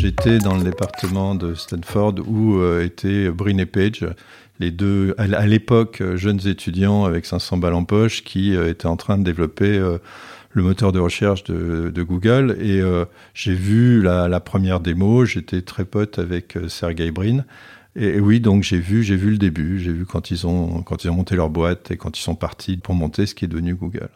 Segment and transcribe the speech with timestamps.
[0.00, 4.06] J'étais dans le département de Stanford où euh, étaient Brin et Page,
[4.58, 8.96] les deux, à l'époque, jeunes étudiants avec 500 balles en poche qui euh, étaient en
[8.96, 9.98] train de développer euh,
[10.52, 12.56] le moteur de recherche de, Google.
[12.62, 12.80] Et
[13.34, 17.44] j'ai vu la, première démo, j'étais très pote avec Sergey Brin.
[17.94, 21.04] Et, oui, donc j'ai vu, j'ai vu le début, j'ai vu quand ils ont quand
[21.04, 23.48] ils ont monté leur boîte et quand ils sont partis pour monter ce qui est
[23.48, 24.08] devenu Google.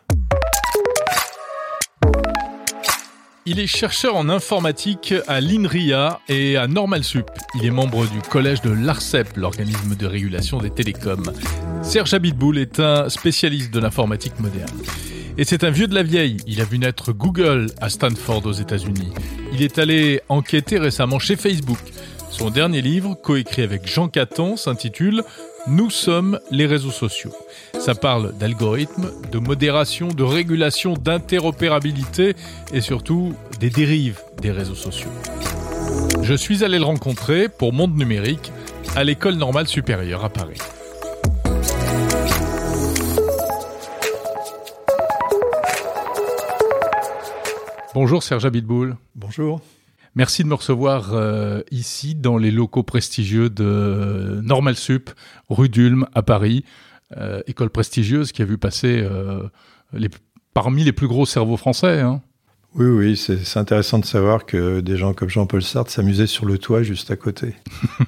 [3.46, 7.27] Il est chercheur en informatique à l'INRIA et à Normalsup.
[7.56, 11.30] Il est membre du collège de l'ARCEP, l'organisme de régulation des télécoms.
[11.83, 14.80] Serge Abitboul est un spécialiste de l'informatique moderne.
[15.36, 16.38] Et c'est un vieux de la vieille.
[16.46, 19.12] Il a vu naître Google à Stanford aux États-Unis.
[19.52, 21.78] Il est allé enquêter récemment chez Facebook.
[22.30, 25.22] Son dernier livre, coécrit avec Jean Caton, s'intitule
[25.66, 27.32] Nous sommes les réseaux sociaux.
[27.78, 32.36] Ça parle d'algorithmes, de modération, de régulation, d'interopérabilité
[32.74, 35.08] et surtout des dérives des réseaux sociaux.
[36.22, 38.52] Je suis allé le rencontrer pour Monde Numérique
[38.94, 40.58] à l'École normale supérieure à Paris.
[47.94, 48.96] Bonjour Serge Abitboul.
[49.14, 49.62] Bonjour.
[50.17, 55.11] Merci de me recevoir euh, ici dans les locaux prestigieux de Normal Sup,
[55.48, 56.65] rue d'Ulm à Paris,
[57.17, 59.42] euh, école prestigieuse qui a vu passer euh,
[59.92, 60.09] les,
[60.53, 62.01] parmi les plus gros cerveaux français.
[62.01, 62.23] Hein.
[62.77, 66.58] Oui, oui, c'est intéressant de savoir que des gens comme Jean-Paul Sartre s'amusaient sur le
[66.58, 67.55] toit juste à côté.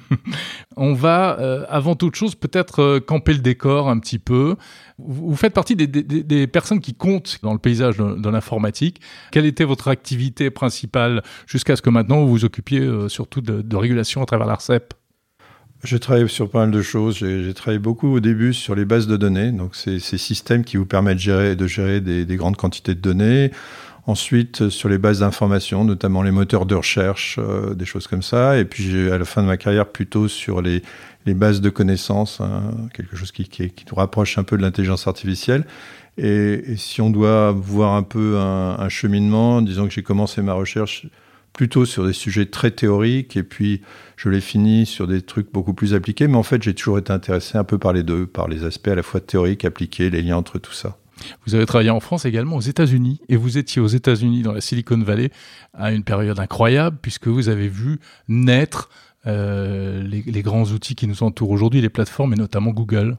[0.75, 4.57] On va, euh, avant toute chose, peut-être euh, camper le décor un petit peu.
[4.97, 8.99] Vous faites partie des, personnes qui comptent dans le paysage de, l'informatique.
[9.31, 13.75] Quelle était votre activité principale jusqu'à ce que maintenant vous vous occupiez euh, surtout de,
[13.75, 14.93] régulation à travers l'ARCEP
[15.83, 17.17] j'ai travaillé sur pas mal de choses.
[17.17, 20.75] J'ai travaillé beaucoup au début sur les bases de données, donc ces, ces systèmes qui
[20.75, 23.51] vous permettent de gérer, de gérer des, des grandes quantités de données.
[24.07, 28.23] Ensuite, euh, sur les bases d'information, notamment les moteurs de recherche, euh, des choses comme
[28.23, 28.57] ça.
[28.57, 30.81] Et puis, à la fin de ma carrière, plutôt sur les,
[31.25, 33.49] bases de connaissances, hein, quelque chose qui,
[33.89, 35.65] nous rapproche un peu de l'intelligence artificielle.
[36.17, 41.05] Et, si on doit voir un peu un cheminement, disons que j'ai commencé ma recherche
[41.57, 43.81] plutôt sur des sujets très théoriques, et puis
[44.15, 46.27] je l'ai fini sur des trucs beaucoup plus appliqués.
[46.27, 48.87] Mais en fait, j'ai toujours été intéressé un peu par les deux, par les aspects
[48.87, 50.97] à la fois théoriques, appliqués, les liens entre tout ça.
[51.45, 54.61] Vous avez travaillé en France également aux États-Unis et vous étiez aux États-Unis dans la
[54.61, 55.31] Silicon Valley
[55.73, 58.89] à une période incroyable puisque vous avez vu naître
[59.27, 63.17] euh, les, grands outils qui nous entourent aujourd'hui, les plateformes et notamment Google.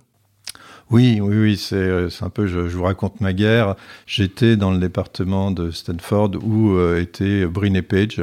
[0.91, 3.75] Oui, oui, oui, c'est euh, un peu, je, vous raconte ma guerre.
[4.07, 8.23] J'étais dans le département de Stanford où euh, étaient Brin et Page,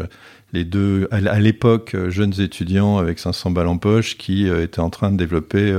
[0.52, 5.12] les deux, à l'époque, jeunes étudiants avec 500 balles en poche qui étaient en train
[5.12, 5.76] de développer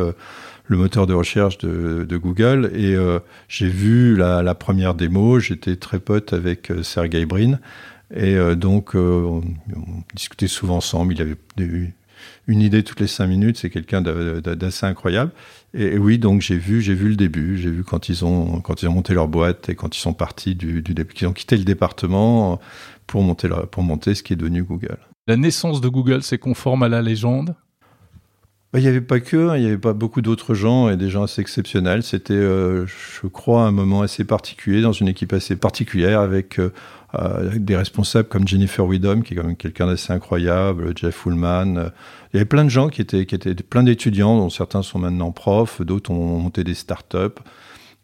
[0.68, 2.70] le moteur de recherche de, Google.
[2.74, 3.18] Et euh,
[3.48, 7.58] j'ai vu la, première démo, j'étais très pote avec euh, Sergey Brin.
[8.14, 9.42] Et euh, donc, on,
[10.14, 11.14] discutait souvent ensemble.
[11.14, 11.36] Il avait
[12.46, 13.58] une idée toutes les cinq minutes.
[13.58, 15.32] C'est quelqu'un d'assez incroyable.
[15.74, 17.58] Et, oui, donc j'ai vu, vu le début.
[17.58, 20.14] J'ai vu quand ils ont quand ils ont monté leur boîte et quand ils sont
[20.14, 22.60] partis du, du qu'ils ont quitté le département
[23.06, 24.98] pour monter pour monter ce qui est devenu Google.
[25.26, 27.56] La naissance de Google, c'est conforme à la légende?
[28.74, 31.08] Il n'y avait pas que, hein, il n'y avait pas beaucoup d'autres gens et des
[31.08, 32.02] gens assez exceptionnels.
[32.02, 36.72] C'était, euh, je crois, un moment assez particulier dans une équipe assez particulière avec euh,
[37.14, 41.90] euh, des responsables comme Jennifer Widom, qui est quand même quelqu'un d'assez incroyable, Jeff Fullman.
[42.32, 44.98] Il y avait plein de gens qui étaient, qui étaient plein d'étudiants, dont certains sont
[44.98, 47.40] maintenant profs, d'autres ont monté des startups.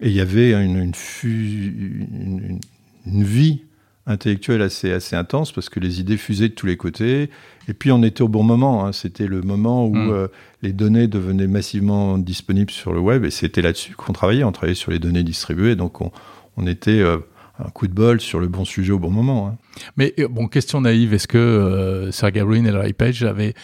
[0.01, 0.93] Et il y avait une,
[1.25, 2.61] une
[3.07, 3.63] vie
[4.07, 7.31] intellectuelle assez, assez intense parce que les idées fusaient de tous les côtés.
[7.69, 8.85] Et puis on était au bon moment.
[8.85, 8.93] Hein.
[8.93, 10.11] C'était le moment où mm.
[10.11, 10.29] euh,
[10.63, 14.45] les données devenaient massivement disponibles sur le web et c'était là-dessus qu'on travaillait.
[14.45, 15.77] On travaillait sur les données distribuées.
[15.77, 16.11] Donc on,
[16.57, 17.19] on était euh,
[17.59, 19.49] un coup de bol sur le bon sujet au bon moment.
[19.49, 19.57] Hein.
[19.97, 23.55] Mais euh, bon, question naïve, est-ce que Sergey Brin et Larry Page avaient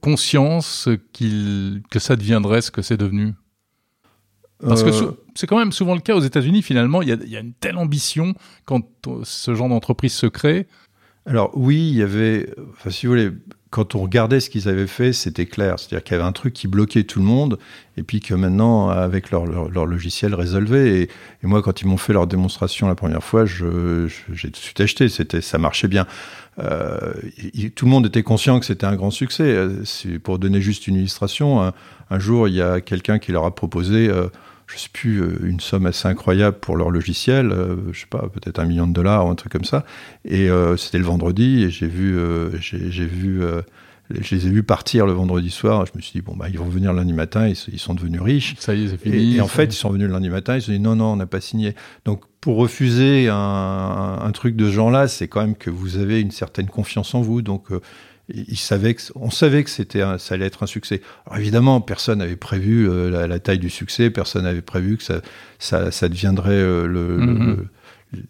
[0.00, 3.34] conscience que ça deviendrait ce que c'est devenu?
[4.66, 7.40] Parce que euh, c'est quand même souvent le cas aux États-Unis, finalement, il y, a,
[7.40, 8.82] une telle ambition quand
[9.22, 10.66] ce genre d'entreprise se crée.
[11.26, 13.30] Alors oui, il y avait, enfin si vous voulez,
[13.74, 15.80] quand on regardait ce qu'ils avaient fait, c'était clair.
[15.80, 17.58] C'est-à-dire qu'il y avait un truc qui bloquait tout le monde,
[17.96, 21.00] et puis que maintenant, avec leur, leur, logiciel, résolvait.
[21.00, 21.08] Et,
[21.42, 25.08] moi, quand ils m'ont fait leur démonstration la première fois, j'ai tout de suite acheté.
[25.08, 26.06] C'était, ça marchait bien.
[26.60, 27.14] Euh,
[27.74, 29.66] tout le monde était conscient que c'était un grand succès.
[30.22, 31.72] Pour donner juste une illustration,
[32.10, 34.08] un, jour, il y a quelqu'un qui leur a proposé...
[34.08, 34.28] Euh,
[34.66, 38.28] je sais plus, euh, une somme assez incroyable pour leur logiciel, euh, je sais pas,
[38.32, 39.84] peut-être un million de dollars ou un truc comme ça.
[40.24, 42.18] Et euh, c'était le vendredi et j'ai vu,
[42.60, 43.42] j'ai vu,
[44.10, 45.84] je les ai vus partir le vendredi soir.
[45.86, 48.20] Je me suis dit bon bah ils vont venir lundi matin, ils, ils sont devenus
[48.20, 48.54] riches.
[48.58, 49.36] Ça y est, c'est fini.
[49.36, 51.12] Et, en fait, ils sont venus le lundi matin, ils se sont dit non non,
[51.12, 51.74] on n'a pas signé.
[52.04, 56.30] Donc pour refuser un, truc de ce genre-là, c'est quand même que vous avez une
[56.30, 57.40] certaine confiance en vous.
[57.40, 57.80] Donc, euh,
[58.28, 61.02] il savait que, on savait que c'était ça allait être un succès.
[61.26, 65.20] Alors évidemment, personne n'avait prévu euh, la, taille du succès, personne n'avait prévu que ça,
[65.58, 67.56] ça, ça deviendrait euh, le, mm-hmm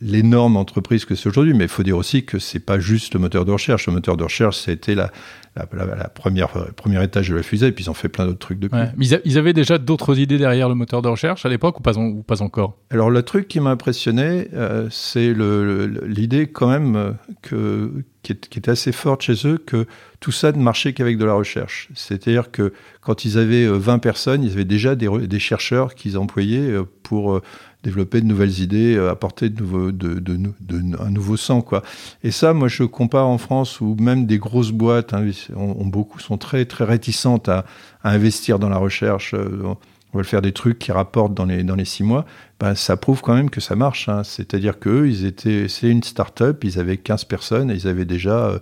[0.01, 1.55] l'énorme entreprise que c'est aujourd'hui.
[1.55, 3.87] Mais il faut dire aussi que c'est pas juste le moteur de recherche.
[3.87, 5.11] Le moteur de recherche, c'était la,
[5.57, 8.41] la, la, première, premier étage de la fusée, et puis ils ont fait plein d'autres
[8.41, 8.79] trucs depuis.
[8.97, 11.97] Mais ils, avaient déjà d'autres idées derrière le moteur de recherche à l'époque ou pas,
[11.97, 12.77] ou pas encore?
[12.91, 18.71] Alors le truc qui m'a impressionné, euh, c'est l'idée quand même euh, que, qui, était
[18.71, 19.87] assez forte chez eux que
[20.19, 21.89] tout ça ne marchait qu'avec de la recherche.
[21.95, 26.19] C'est-à-dire que quand ils avaient 20 euh, personnes, ils avaient déjà des, des chercheurs qu'ils
[26.19, 27.41] employaient pour
[27.85, 31.61] développer de nouvelles idées, euh, apporter de, nouveaux, de, de, de, un nouveau sang.
[31.61, 31.83] Quoi.
[32.25, 36.19] Et ça, moi, je compare en France où même des grosses boîtes hein, ont, beaucoup,
[36.19, 37.65] sont très, très réticentes à,
[38.03, 39.35] à, investir dans la recherche.
[39.35, 39.75] Euh,
[40.13, 42.25] on veut faire des trucs qui rapportent dans les, dans les six mois.
[42.59, 44.09] Ben, ça prouve quand même que ça marche.
[44.09, 44.23] Hein.
[44.25, 48.47] C'est-à-dire qu'eux, ils étaient, c'est une start-up, ils avaient 15 personnes et ils avaient déjà
[48.47, 48.59] euh,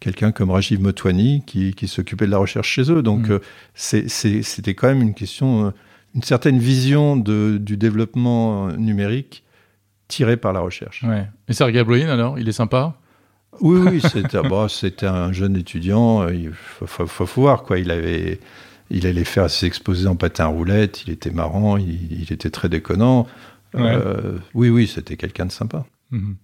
[0.00, 3.02] quelqu'un comme Rajiv Motwani qui, qui s'occupait de la recherche chez eux.
[3.02, 3.40] Donc, mmh.
[3.74, 5.72] c'était quand même une question
[6.16, 9.44] une certaine vision de, du développement numérique
[10.08, 11.02] tirée par la recherche.
[11.02, 11.28] Ouais.
[11.48, 12.94] Et Sergey Brin, alors, il est sympa?
[13.60, 14.66] Oui, oui, c'était bon,
[15.02, 17.78] un jeune étudiant, il faut, faut, voir, quoi.
[17.78, 18.40] Il avait,
[18.90, 23.26] il allait faire ses exposés en patin roulette, il était marrant, il, était très déconnant.
[23.74, 25.84] Euh, oui, oui, c'était quelqu'un de sympa.
[26.12, 26.36] Mhm.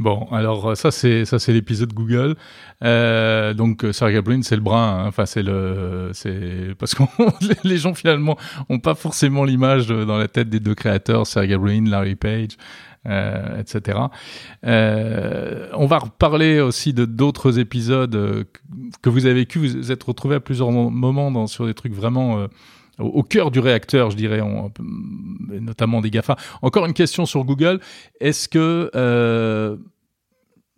[0.00, 2.34] Bon, alors euh, ça c'est ça c'est l'épisode Google.
[2.82, 5.04] Euh, donc euh, Sergey Brin c'est le brin.
[5.04, 5.06] Hein.
[5.06, 7.04] Enfin c'est le c'est parce que
[7.64, 8.36] les gens finalement
[8.68, 12.56] ont pas forcément l'image dans la tête des deux créateurs Sergey Brin, Larry Page.
[13.60, 13.96] Etc.
[14.64, 18.44] On va reparler aussi de d'autres épisodes
[19.00, 19.60] que vous avez vécu.
[19.60, 22.48] Vous êtes retrouvé à plusieurs moments sur des trucs vraiment
[22.98, 24.40] au, cœur du réacteur, je dirais,
[25.50, 26.36] notamment des GAFA.
[26.62, 27.80] Encore une question sur Google.
[28.20, 29.76] Est-ce que, euh,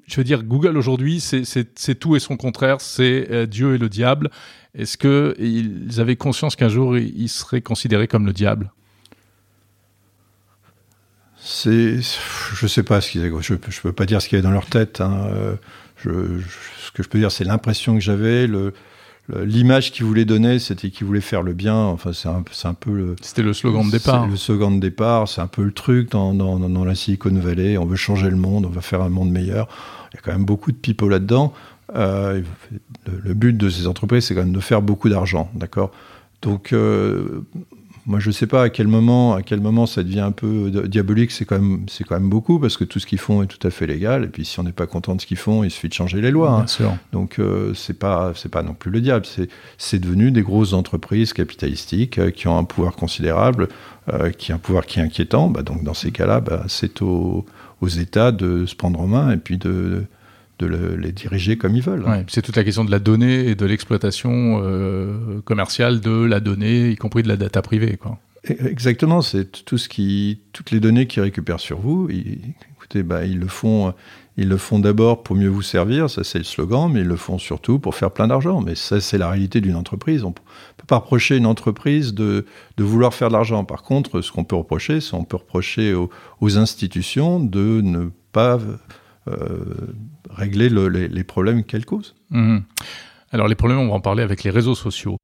[0.07, 3.89] je veux dire, Google aujourd'hui, c'est tout et son contraire, c'est euh, Dieu et le
[3.89, 4.31] diable.
[4.75, 8.73] Est-ce qu'ils avaient conscience qu'un jour, ils seraient considérés comme le diable?
[11.41, 14.47] C'est, je sais pas ce qu'ils je, je peux pas dire ce qu'il y avait
[14.47, 15.01] dans leur tête.
[15.01, 15.29] Hein.
[15.33, 15.55] Euh,
[15.97, 16.11] je,
[16.81, 18.75] ce que je peux dire, c'est l'impression que j'avais, le,
[19.35, 21.77] l'image qu'il voulait donner, c'était qu'il voulait faire le bien.
[21.77, 23.17] Enfin, c'est un, un, peu le.
[23.21, 24.27] C'était le slogan de départ.
[24.27, 27.77] Le slogan de départ, c'est un peu le truc dans, dans, dans, la Silicon Valley.
[27.77, 29.69] On veut changer le monde, on va faire un monde meilleur.
[30.13, 31.53] Il y a quand même beaucoup de people là-dedans.
[31.97, 32.43] Euh,
[33.07, 35.91] le, but de ces entreprises, c'est quand même de faire beaucoup d'argent, d'accord?
[36.43, 37.45] Donc, euh,
[38.09, 40.71] moi, je ne sais pas à quel moment, à quel moment ça devient un peu
[40.87, 41.31] diabolique.
[41.31, 43.65] C'est quand même, c'est quand même beaucoup parce que tout ce qu'ils font est tout
[43.67, 44.25] à fait légal.
[44.25, 46.23] Et puis, si on n'est pas content de ce qu'ils font, il suffit de changer
[46.23, 46.65] les lois.
[46.81, 46.97] Hein.
[47.13, 49.27] Donc, euh, c'est pas, c'est pas non plus le diable.
[49.27, 53.69] C'est, c'est devenu des grosses entreprises capitalistiques euh, qui ont un pouvoir considérable,
[54.11, 55.51] euh, qui ont un pouvoir qui est inquiétant.
[55.51, 57.45] Bah, donc, dans ces cas-là, bah, c'est aux,
[57.83, 60.05] aux États de se prendre en main et puis de de
[60.67, 62.05] les diriger comme ils veulent.
[62.29, 66.91] c'est toute la question de la donnée et de l'exploitation euh, commerciale de la donnée,
[66.91, 67.97] y compris de la data privée.
[67.97, 68.19] Quoi.
[68.51, 72.09] E, exactement, c'est tout ce qui, toutes les données qu'ils récupèrent sur vous.
[72.11, 73.95] écoutez, bah, ils le font,
[74.37, 77.17] ils le font d'abord pour mieux vous servir, ça c'est le slogan, mais ils le
[77.17, 78.61] font surtout pour faire plein d'argent.
[78.61, 80.25] Mais ça, c'est la réalité d'une entreprise.
[80.25, 80.43] On peut
[80.87, 82.47] pas reprocher une entreprise de,
[82.77, 83.65] de vouloir faire de l'argent.
[83.65, 86.09] Par contre, ce qu'on peut reprocher, c'est qu'on peut reprocher aux,
[86.41, 88.59] aux institutions de ne pas
[89.29, 89.95] euh,
[90.31, 92.15] régler les, problèmes qu'elles causent.
[92.31, 92.63] Mhm.
[93.31, 95.17] Alors les problèmes, on va en parler avec les réseaux sociaux.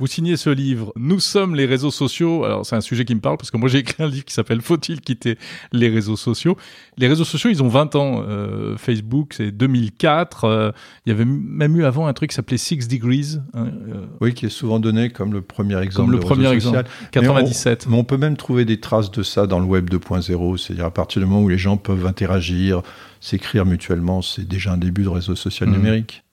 [0.00, 2.44] Vous signez ce livre, Nous sommes les réseaux sociaux.
[2.44, 4.32] Alors c'est un sujet qui me parle parce que moi j'ai écrit un livre qui
[4.32, 5.36] s'appelle Faut-il quitter
[5.72, 6.56] les réseaux sociaux?
[6.96, 8.24] Les réseaux sociaux, ils ont 20 ans.
[8.26, 10.44] Euh, Facebook, c'est 2004.
[10.44, 10.70] Euh,
[11.04, 13.40] il y avait même eu avant un truc qui s'appelait Six Degrees.
[13.52, 14.06] Hein, euh.
[14.22, 16.06] oui, qui est souvent donné comme le premier exemple.
[16.06, 16.88] Comme le premier exemple.
[17.12, 17.86] 97.
[17.86, 20.90] Mais on, peut même trouver des traces de ça dans le web 2.0, c'est-à-dire à
[20.90, 22.80] partir du moment où les gens peuvent interagir,
[23.20, 25.72] s'écrire mutuellement, c'est déjà un début de réseau social mmh.
[25.72, 26.24] numérique.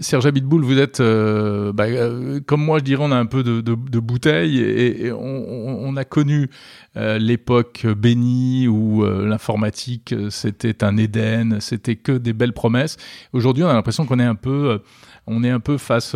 [0.00, 3.42] Serge Abitboul, vous êtes, euh, bah, euh, comme moi, je dirais, on a un peu
[3.42, 6.50] de, de, bouteille et, on, a connu
[6.96, 12.98] euh, l'époque bénie où l'informatique c'était un Éden, c'était que des belles promesses.
[13.32, 14.80] Aujourd'hui, on a l'impression qu'on est un peu
[15.28, 16.14] on est un peu face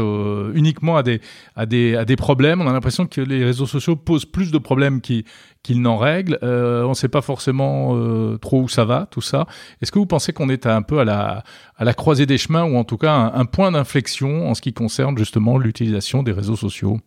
[0.55, 1.21] uniquement à des,
[1.57, 2.61] à, des, à des problèmes.
[2.61, 6.39] On a l'impression que les réseaux sociaux posent plus de problèmes qu'ils n'en règlent.
[6.43, 9.47] Euh, on ne sait pas forcément euh, trop où ça va, tout ça.
[9.81, 11.45] Est-ce que vous pensez qu'on est un peu à la,
[11.77, 14.73] à la croisée des chemins ou en tout cas un point d'inflexion en ce qui
[14.73, 16.99] concerne justement l'utilisation des réseaux sociaux?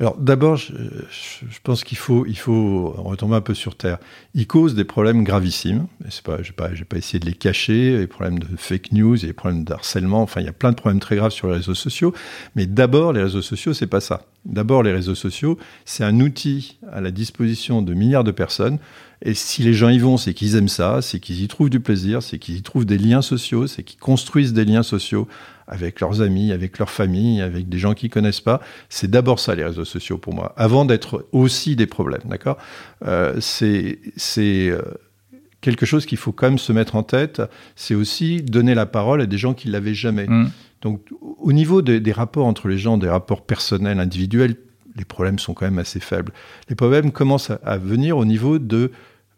[0.00, 0.72] Alors d'abord, je,
[1.62, 3.98] pense qu'il faut, il faut retomber un peu sur terre.
[4.34, 5.86] Ils causent des problèmes gravissimes.
[6.00, 7.96] Je vais pas, pas essayer de les cacher.
[7.98, 10.22] Les problèmes de fake news, les problèmes d'harcèlement.
[10.22, 12.12] Enfin, il y a plein de problèmes très graves sur les réseaux sociaux.
[12.56, 14.22] Mais d'abord, les réseaux sociaux, c'est pas ça.
[14.44, 18.78] D'abord, les réseaux sociaux, c'est un outil à la disposition de milliards de personnes.
[19.22, 21.80] Et si les gens y vont, c'est qu'ils aiment ça, c'est qu'ils y trouvent du
[21.80, 25.28] plaisir, c'est qu'ils y trouvent des liens sociaux, c'est qu'ils construisent des liens sociaux
[25.66, 28.60] avec leurs amis, avec leur famille, avec des gens qu'ils connaissent pas.
[28.88, 32.58] C'est d'abord ça les réseaux sociaux pour moi, avant d'être aussi des problèmes, d'accord?
[33.06, 33.98] Euh, C'est
[34.70, 34.82] euh,
[35.60, 37.40] quelque chose qu'il faut quand même se mettre en tête.
[37.76, 40.26] C'est aussi donner la parole à des gens qui l'avaient jamais.
[40.26, 40.50] Mm.
[40.82, 44.56] Donc, au niveau des, des rapports entre les gens, des rapports personnels, individuels,
[44.96, 46.32] les problèmes sont quand même assez faibles.
[46.68, 48.92] Les problèmes commencent à, à venir au niveau de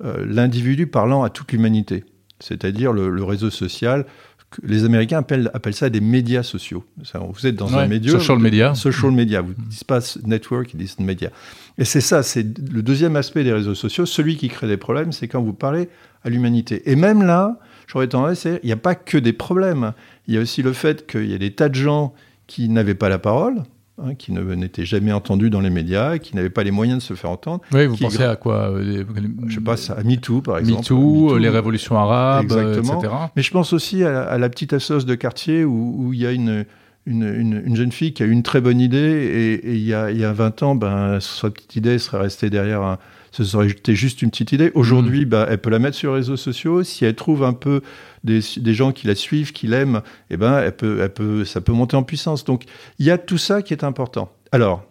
[0.04, 2.04] euh, l'individu parlant à toute l'humanité,
[2.40, 4.04] c'est-à-dire le, le réseau social.
[4.50, 6.85] Que Les Américains appellent, appellent ça des médias sociaux.
[7.15, 8.12] Vous êtes dans un média.
[8.12, 8.75] social media.
[8.75, 9.41] Social media.
[9.41, 11.31] Vous ne dites pas network, ils disent média.
[11.79, 14.07] Et c'est ça, c'est le deuxième aspect des réseaux sociaux.
[14.07, 15.88] Celui qui crée des problèmes, c'est quand vous parlez
[16.25, 16.91] à l'humanité.
[16.91, 19.93] Et même là, j'aurais tendance à dire, il n'y a pas que des problèmes.
[20.26, 22.15] Il y a aussi le fait qu'il y a des tas de gens
[22.47, 23.62] qui n'avaient pas la parole,
[24.03, 27.03] hein, qui ne n'étaient jamais entendus dans les médias, qui n'avaient pas les moyens de
[27.03, 27.62] se faire entendre.
[27.73, 29.05] Oui, vous pensez à quoi euh, les-
[29.49, 30.81] Je sais pas, à MeToo, par exemple.
[30.81, 33.00] MeToo, les révolutions arabes, euh, Exactement.
[33.00, 33.15] etc.
[33.37, 36.26] Mais je pense aussi à, à la petite assoce de quartier où, où il y
[36.26, 36.65] a une,
[37.07, 39.85] une, une- une jeune fille qui a eu une très bonne idée et, et il,
[39.85, 42.99] y a, il y a 20 ans, ben, sa petite idée serait restée derrière un-
[43.37, 44.71] ce serait été juste une petite idée.
[44.75, 46.83] Aujourd'hui, ben, elle peut la mettre sur les réseaux sociaux.
[46.83, 47.83] Si elle trouve un peu
[48.25, 50.00] des, des gens qui la suivent, qui l'aiment,
[50.31, 52.45] eh ben, elle peut, elle peut, ça peut monter en puissance.
[52.45, 52.64] Donc,
[52.99, 54.31] il y a tout ça qui est important.
[54.52, 54.85] Alors,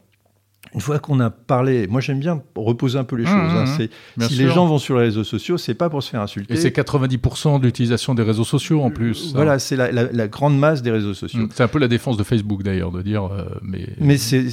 [0.74, 3.58] une fois qu'on a parlé, moi j'aime bien reposer un peu les Mmh, choses.
[3.58, 3.66] hein.
[3.78, 4.46] C'est- bien si sûr.
[4.48, 6.54] les gens vont sur les réseaux sociaux, c'est pas pour se faire insulter.
[6.54, 9.14] Et c'est 90% de l'utilisation des réseaux sociaux en plus.
[9.14, 9.32] ça.
[9.36, 11.44] Voilà, c'est la, la- la grande masse des réseaux sociaux.
[11.44, 11.50] Mm.
[11.54, 13.24] C'est un peu la défense de Facebook d'ailleurs, de dire.
[13.26, 14.46] euh, mais Mais, c'est,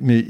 [0.00, 0.24] mais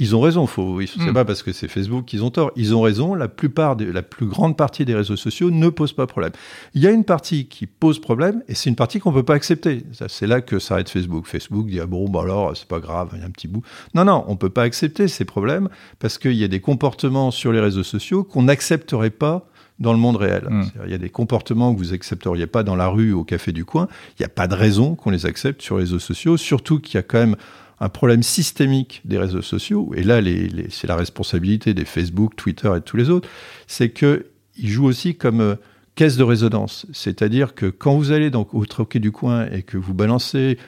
[0.00, 0.46] ils ont raison.
[0.48, 1.12] Faut, c'est Mm.
[1.14, 2.50] pas parce que c'est Facebook qu'ils ont tort.
[2.56, 3.14] Ils ont raison.
[3.14, 6.32] La plupart, des- la plus grande partie des réseaux sociaux ne pose pas problème.
[6.74, 9.34] Il y a une partie qui pose problème et c'est une partie qu'on peut pas
[9.34, 9.84] accepter.
[9.92, 11.26] Ça, c'est là que s'arrête Facebook.
[11.26, 13.62] Facebook dit ah bon, bah alors c'est pas grave, il y a un petit bout.
[13.94, 15.68] Non, non, on peut pas accepter ces problèmes
[16.00, 19.46] parce qu'il y a des comportements sur les réseaux sociaux qu'on n'accepterait pas
[19.78, 20.44] dans le monde réel.
[20.50, 20.62] Mm.
[20.64, 23.50] C'est-à-dire, Il y a des comportements que vous accepteriez pas dans la rue, au café
[23.52, 23.88] du coin.
[24.18, 26.96] Il n'y a pas de raison qu'on les accepte sur les réseaux sociaux, surtout qu'il
[26.96, 27.36] y a quand même
[27.80, 32.36] un problème systémique des réseaux sociaux, et là, les, les- c'est la responsabilité des Facebook,
[32.36, 33.28] Twitter et de tous les autres,
[33.66, 34.22] c'est qu'ils
[34.58, 35.54] jouent aussi comme euh,
[35.94, 36.86] caisse de résonance.
[36.92, 40.58] C'est-à-dire que quand vous allez donc au troquet du coin et que vous balancez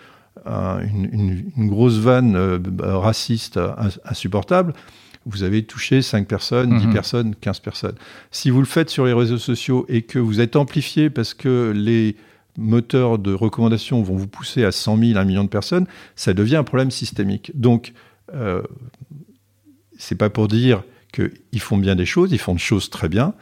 [0.47, 4.73] un- une, une- une grosse vanne euh, raciste euh, ins- insupportable,
[5.27, 6.93] vous avez touché 5 personnes, 10 Mhm.
[6.93, 7.95] personnes, 15 personnes.
[8.33, 11.73] Si vous le faites sur les réseaux sociaux et que vous êtes amplifié parce que
[11.77, 12.17] les
[12.57, 16.57] moteurs de recommandation vont vous pousser à 100 000, 1 million de personnes, ça devient
[16.57, 17.51] un problème systémique.
[17.55, 17.93] Donc,
[18.35, 18.63] euh,
[19.99, 20.83] c'est pas pour dire
[21.13, 23.35] qu'ils font bien des choses, ils font des choses très bien.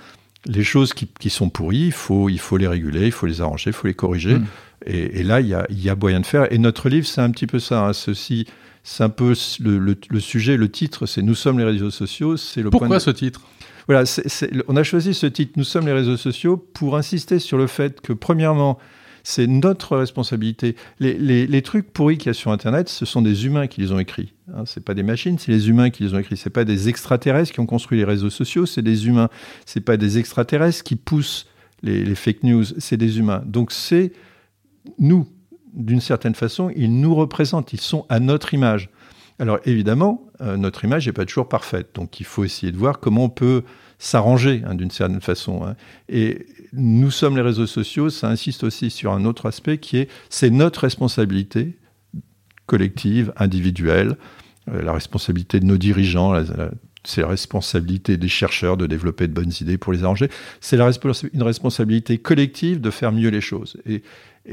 [0.46, 3.40] Les choses qui, qui sont pourries, il faut, il faut les réguler, il faut les
[3.40, 4.36] arranger, il faut les corriger.
[4.36, 4.46] Mm.
[4.86, 6.50] Et, et là, il y a, y a moyen de faire.
[6.52, 7.86] Et notre livre, c'est un petit peu ça.
[7.86, 7.92] hein.
[7.92, 8.46] Ceci,
[8.82, 12.38] c'est un peu le, le- le sujet, le titre, c'est Nous sommes les réseaux sociaux.
[12.38, 13.42] C'est le point Pourquoi de- ce titre?
[13.86, 14.04] Voilà,
[14.68, 18.00] on a choisi ce titre, Nous sommes les réseaux sociaux, pour insister sur le fait
[18.00, 18.78] que, premièrement,
[19.22, 20.76] c'est notre responsabilité.
[20.98, 23.98] Les, trucs pourris qu'il y a sur Internet, ce sont des humains qui les ont
[23.98, 24.34] écrits.
[24.54, 26.36] Hein, c'est pas des machines, c'est les humains qui les ont écrits.
[26.36, 29.28] C'est pas des extraterrestres qui ont construit les réseaux sociaux, c'est des humains.
[29.66, 31.46] C'est pas des extraterrestres qui poussent
[31.82, 33.42] les, les fake news, c'est des humains.
[33.46, 34.12] Donc c'est
[34.98, 35.26] nous,
[35.72, 38.90] d'une certaine façon, ils nous représentent, ils sont à notre image.
[39.40, 43.00] Alors évidemment, euh, notre image n'est pas toujours parfaite, donc il faut essayer de voir
[43.00, 43.64] comment on peut
[43.98, 45.64] s'arranger hein, d'une certaine façon.
[45.64, 45.76] hein.
[46.10, 50.08] Et nous sommes les réseaux sociaux, ça insiste aussi sur un autre aspect qui est
[50.28, 51.78] c'est notre responsabilité
[52.66, 54.18] collective, individuelle,
[54.70, 56.34] euh, la responsabilité de nos dirigeants,
[57.02, 60.28] c'est la responsabilité des chercheurs de développer de bonnes idées pour les arranger,
[60.60, 63.78] c'est une responsabilité collective de faire mieux les choses.
[63.86, 64.02] Et,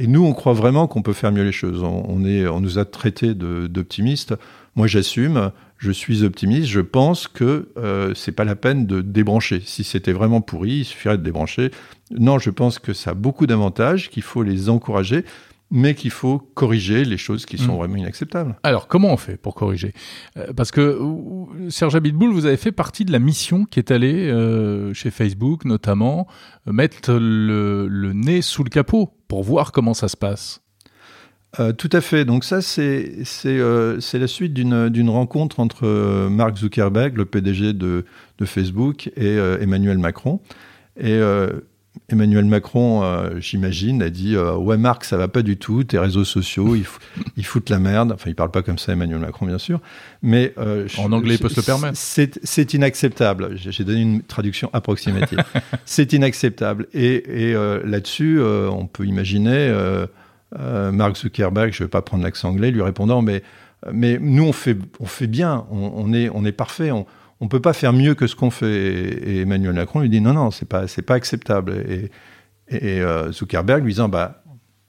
[0.05, 1.81] nous, on croit vraiment qu'on peut faire mieux les choses.
[1.81, 4.35] On, nous a traités d'optimistes.
[4.77, 6.67] Moi, j'assume, je suis optimiste.
[6.67, 9.61] Je pense que euh, c'est pas la peine de débrancher.
[9.65, 11.71] Si c'était vraiment pourri, il suffirait de débrancher.
[12.11, 15.25] Non, je pense que ça a beaucoup d'avantages, qu'il faut les encourager,
[15.69, 17.77] mais qu'il faut corriger les choses qui sont Mm.
[17.77, 18.55] vraiment inacceptables.
[18.63, 19.91] Alors, comment on fait pour corriger?
[20.37, 23.91] Euh, Parce que, euh, Serge Abitboul, vous avez fait partie de la mission qui est
[23.91, 26.25] allée euh, chez Facebook, notamment,
[26.67, 30.61] euh, mettre le, le nez sous le capot pour voir comment ça se passe.
[31.59, 32.25] Euh, tout à fait.
[32.25, 33.11] Donc ça, c'est
[33.45, 38.05] euh, la suite d'une rencontre entre euh, Mark Zuckerberg, le PDG de,
[38.37, 40.39] de Facebook, et euh, Emmanuel Macron.
[40.99, 41.49] Et euh,
[42.09, 43.01] Emmanuel Macron,
[43.39, 45.83] j'imagine, a dit ouais Marc, ça va pas du tout.
[45.83, 46.85] Tes réseaux sociaux, ils,
[47.37, 48.11] ils foutent la merde.
[48.11, 49.81] Enfin, il parle pas comme ça, Emmanuel Macron, bien sûr.
[50.21, 51.97] Mais En je- anglais, il peut se le permettre.
[51.97, 53.55] C'est inacceptable.
[53.55, 55.39] J'ai donné une traduction approximative.
[55.85, 56.87] c'est inacceptable.
[56.93, 59.73] Et, et là-dessus, on peut imaginer.
[60.57, 63.43] Euh, Mark Zuckerberg, je ne vais pas prendre l'accent anglais, lui répondant, mais
[63.91, 67.05] Mais nous, on fait, on fait bien, on, est, on est parfait, on
[67.41, 68.67] ne peut pas faire mieux que ce qu'on fait.
[68.67, 71.73] Et, Emmanuel Macron lui dit non, non, c'est pas, c'est pas acceptable.
[71.87, 72.09] Et,
[72.69, 74.43] et euh, Zuckerberg lui disant bah,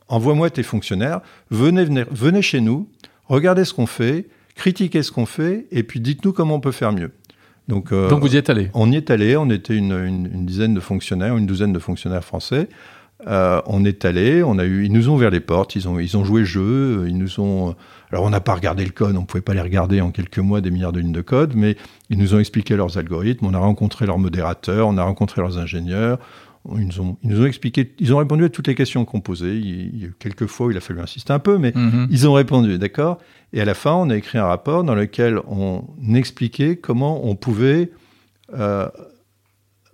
[0.08, 2.88] envoie-moi tes fonctionnaires, venez, venez, venez chez nous,
[3.26, 6.92] regardez ce qu'on fait, critiquez ce qu'on fait, et puis dites-nous comment on peut faire
[6.92, 7.12] mieux.
[7.68, 10.46] Donc, euh, Donc vous y êtes allé On y est allé, on était une, une,
[10.46, 12.68] dizaine de fonctionnaires, une douzaine de fonctionnaires français.
[13.26, 15.98] Euh, on est allé, on a eu, ils nous ont ouvert les portes, ils ont,
[15.98, 17.75] ils ont joué le jeu, ils nous ont.
[18.10, 20.38] Alors on n'a pas regardé le code, on ne pouvait pas les regarder en quelques
[20.38, 21.76] mois des milliards de lignes de code, mais
[22.10, 25.58] ils nous ont expliqué leurs algorithmes, on a rencontré leurs modérateurs, on a rencontré leurs
[25.58, 26.18] ingénieurs,
[26.76, 29.20] ils nous, ont, ils nous ont expliqué, ils ont répondu à toutes les questions qu'on
[29.20, 29.56] posait.
[29.56, 32.08] Il, il, quelques fois, il a fallu insister un peu, mais mhm.
[32.10, 33.18] ils ont répondu, d'accord?
[33.52, 35.84] Et à la fin, on a écrit un rapport dans lequel on
[36.14, 37.90] expliquait comment on pouvait
[38.54, 38.88] euh,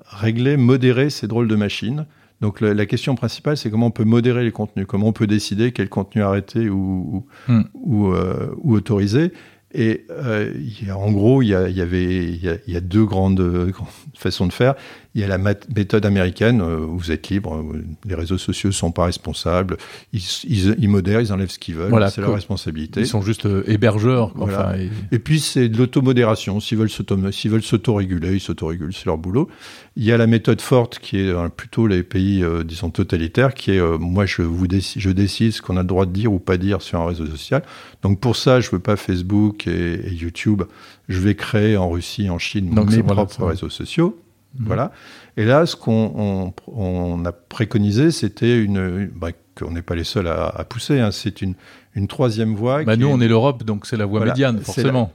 [0.04, 2.06] régler, modérer ces drôles de machines
[2.40, 5.72] donc la, question principale, c'est comment on peut modérer les contenus, comment on peut décider
[5.72, 7.64] quel contenu arrêter ou, ou, hmm.
[8.12, 9.32] euh, ou autoriser?
[9.72, 10.52] Et euh,
[10.94, 14.74] en gros, il y, avait il y a, deux grandes, grandes, façons de faire.
[15.14, 18.74] Il y a la méthode américaine, euh, vous êtes libre, euh, les réseaux sociaux ne
[18.74, 19.76] sont pas responsables,
[20.12, 23.00] ils, ils, modèrent, ils enlèvent ce qu'ils veulent, c'est leur responsabilité.
[23.00, 24.32] Ils sont juste hébergeurs.
[24.40, 24.72] Enfin,
[25.12, 25.18] et...
[25.20, 29.48] puis c'est de l'automodération, s'ils veulent s'autoréguler, ils s'autorégulent, c'est leur boulot.
[29.96, 33.80] Il y a la méthode forte qui est plutôt les pays, disons, totalitaires, qui est
[34.00, 36.56] moi je, vous décide, je décide ce qu'on a le droit de dire ou pas
[36.56, 37.62] dire sur un réseau social.
[38.02, 40.62] Donc pour ça, je veux pas Facebook, et, YouTube,
[41.08, 44.18] je vais créer en Russie, en Chine, mes propres réseaux sociaux.
[44.58, 44.66] Mhm.
[44.66, 44.92] Voilà.
[45.36, 50.28] Et là, ce qu'on on, a préconisé, c'était une, bah, qu'on n'est pas les seuls
[50.28, 51.00] à, pousser.
[51.00, 51.54] Hein, c'est une,
[51.94, 52.84] une troisième voie.
[52.84, 55.12] Bah nous, on est l'Europe, donc c'est la voie médiane, forcément.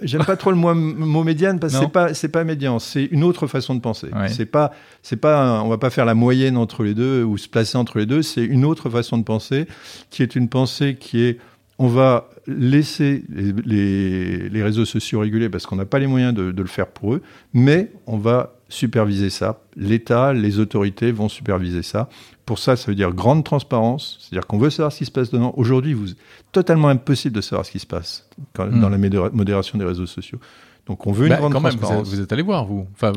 [0.00, 3.04] J'aime pas trop le mot, mot médiane parce que c'est pas c'est pas médian, c'est
[3.06, 4.08] une autre façon de penser.
[4.28, 4.72] C'est pas
[5.02, 7.98] c'est pas on va pas faire la moyenne entre les deux ou se placer entre
[7.98, 8.22] les deux.
[8.22, 9.66] C'est une autre façon de penser
[10.10, 11.38] qui est une pensée qui est
[11.78, 16.66] on va laisser les, réseaux sociaux réguler parce qu'on n'a pas les moyens de, le
[16.66, 17.22] faire pour eux,
[17.52, 19.60] mais on va superviser ça.
[19.76, 22.08] L'État, les autorités vont superviser ça.
[22.46, 25.30] Pour ça, ça veut dire grande transparence, c'est-à-dire qu'on veut savoir ce qui se passe
[25.30, 25.52] dedans.
[25.56, 26.08] Aujourd'hui, vous
[26.50, 28.90] totalement impossible de savoir ce qui se passe dans hmm.
[28.90, 30.38] la modération des réseaux sociaux.
[30.86, 32.08] Donc on veut une bah, grande transparence.
[32.08, 32.86] vous, êtes, allé voir, vous.
[32.94, 33.12] Enfin,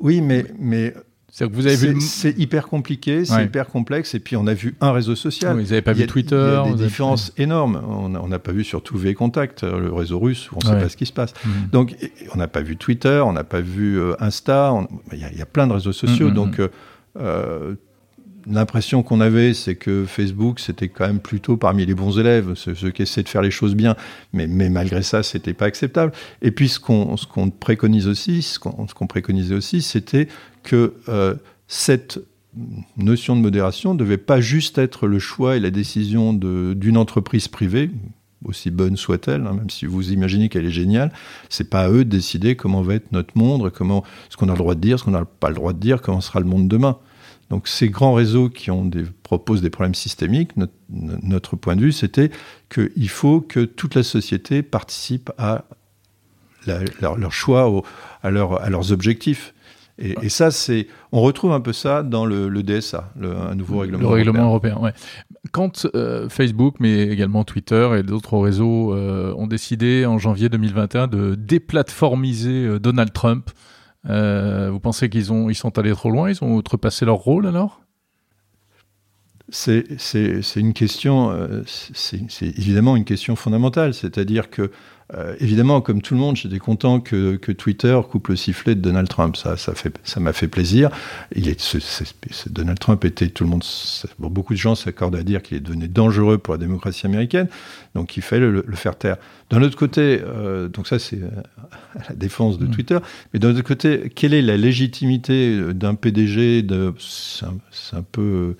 [0.00, 0.94] Oui, mais, mais
[1.36, 2.00] c'est vous avez vu.
[2.00, 4.14] C'est hyper compliqué, c'est hyper complexe.
[4.14, 5.56] Et puis on a vu un réseau social.
[5.56, 6.60] vous n'avez pas vu Twitter.
[6.64, 7.82] Il y a des différences énormes.
[7.84, 10.88] On n'a pas vu surtout V-Contact, euh, le réseau russe, où on ne sait pas
[10.88, 11.34] ce qui se passe.
[11.44, 11.50] Mm.
[11.72, 11.96] Donc
[12.32, 14.86] on n'a pas vu Twitter, on n'a pas vu euh, Insta.
[15.12, 16.28] Il y, a plein de réseaux sociaux.
[16.28, 16.60] Mm, mm, Donc
[17.18, 17.74] euh,
[18.46, 22.90] l'impression qu'on avait, c'est que Facebook, c'était quand même plutôt parmi les bons élèves, ceux,
[22.90, 23.96] qui essaient de faire les choses bien,
[24.32, 26.12] mais, malgré ça, c'était pas acceptable.
[26.42, 30.28] Et puis, ce qu'on préconise aussi, ce qu'on préconisait aussi, c'était
[30.62, 31.34] que euh,
[31.68, 32.20] cette
[32.96, 37.48] notion de modération ne devait pas juste être le choix et la décision d'une entreprise
[37.48, 37.90] privée,
[38.44, 41.12] aussi bonne soit-elle, hein, même si vous imaginez qu'elle est géniale,
[41.48, 44.52] c'est pas à eux de décider comment va être notre monde, comment, ce qu'on a
[44.52, 46.46] le droit de dire, ce qu'on n'a pas le droit de dire, comment sera le
[46.46, 46.98] monde demain.
[47.50, 50.52] Donc ces grands réseaux qui ont des, proposent des problèmes systémiques,
[50.88, 52.30] notre, point de vue, c'était
[52.72, 55.64] qu'il faut que toute la société participe à
[56.66, 57.82] leur, choix,
[58.22, 59.54] à, à leurs objectifs.
[59.96, 64.00] Et, ça, c'est, on retrouve un peu ça dans le, DSA, le, un nouveau règlement.
[64.00, 64.92] Le règlement européen, ouais.
[65.52, 71.06] Quand euh, Facebook, mais également Twitter et d'autres réseaux euh, ont décidé en janvier 2021
[71.06, 73.50] de déplatformiser euh, Donald Trump,
[74.04, 77.80] vous pensez qu'ils ont, ils sont allés trop loin, ils ont outrepassé leur rôle alors?
[79.50, 79.84] C'est,
[80.56, 84.70] une question, c'est, évidemment une question fondamentale, c'est-à-dire que
[85.12, 89.08] euh, évidemment, comme tout le monde, j'étais content que, Twitter coupe le sifflet de Donald
[89.08, 89.36] Trump.
[89.36, 90.90] Ça, ça fait, ça m'a fait plaisir.
[91.34, 91.76] Il est,
[92.50, 93.64] Donald Trump était tout le monde.
[94.18, 97.48] beaucoup de gens s'accordent à dire qu'il est devenu dangereux pour la démocratie américaine.
[97.94, 99.16] Donc, il fallait le, faire taire.
[99.50, 102.70] D'un autre côté, euh, donc ça, c'est à la défense de mm.
[102.70, 102.98] Twitter.
[103.32, 107.44] Mais d'un autre côté, quelle est la légitimité d'un PDG de, c'est
[107.94, 108.56] un, peu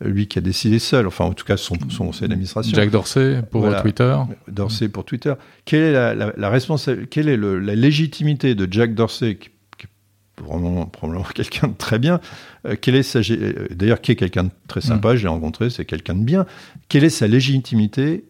[0.00, 2.74] lui qui a décidé seul, enfin en tout cas son, son conseil d'administration.
[2.74, 4.16] Jack Dorsey pour Twitter.
[4.48, 5.34] Dorsey pour Twitter.
[5.64, 9.50] Quelle est la, la, responsabilité, quelle est la légitimité de Jack Dorsey, qui,
[9.86, 9.88] est
[10.36, 12.20] probablement, probablement quelqu'un de très bien,
[12.66, 15.16] euh, quelle est sa, euh, d'ailleurs qui est quelqu'un de très sympa, mm.
[15.16, 16.46] je l'ai rencontré, c'est quelqu'un de bien.
[16.88, 18.24] Quelle est sa légitimité,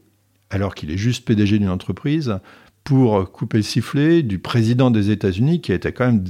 [0.51, 2.39] alors qu'il est juste PDG d'une entreprise,
[2.85, 6.25] pour couper le sifflet du président des États-Unis, qui était quand même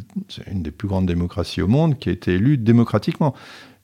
[0.50, 3.34] une des plus grandes démocraties au monde, qui a été élu démocratiquement.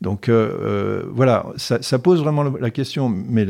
[0.01, 3.09] Donc euh, euh, voilà, ça, pose vraiment la question.
[3.09, 3.47] Mais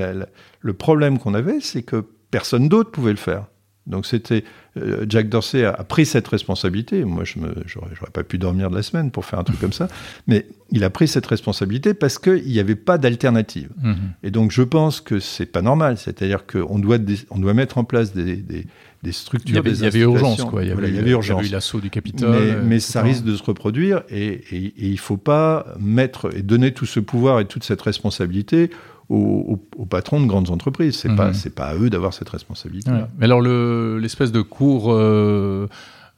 [0.61, 3.47] le problème qu'on avait, c'est que personne d'autre pouvait le faire.
[3.87, 4.45] Donc c'était
[4.77, 7.05] euh, Jack Dorsey a, pris cette responsabilité.
[7.05, 9.89] Moi, je n'aurais pas pu dormir de la semaine pour faire un truc comme ça,
[10.27, 13.71] mais il a pris cette responsabilité parce qu'il n'y avait pas d'alternative.
[13.83, 13.97] Mhm.
[14.23, 15.99] Et donc, je pense que c'est pas normal.
[15.99, 16.99] C'est-à-dire qu'on doit,
[17.31, 18.67] on doit mettre en place des, des,
[19.13, 19.51] structures.
[19.51, 20.63] Il y avait, urgence, quoi.
[20.63, 21.47] Il y avait, il y avait urgence.
[21.47, 22.63] eu l'assaut du Capitole.
[22.65, 26.43] Mais, ça risque de se reproduire et, et, et il ne faut pas mettre et
[26.43, 28.71] donner tout ce pouvoir et toute cette responsabilité
[29.11, 30.97] aux, patrons de grandes entreprises.
[30.97, 31.35] C'est pas mhm.
[31.35, 32.91] c'est pas à eux d'avoir cette responsabilité.
[33.19, 35.69] Mais alors l'espèce de cours euh,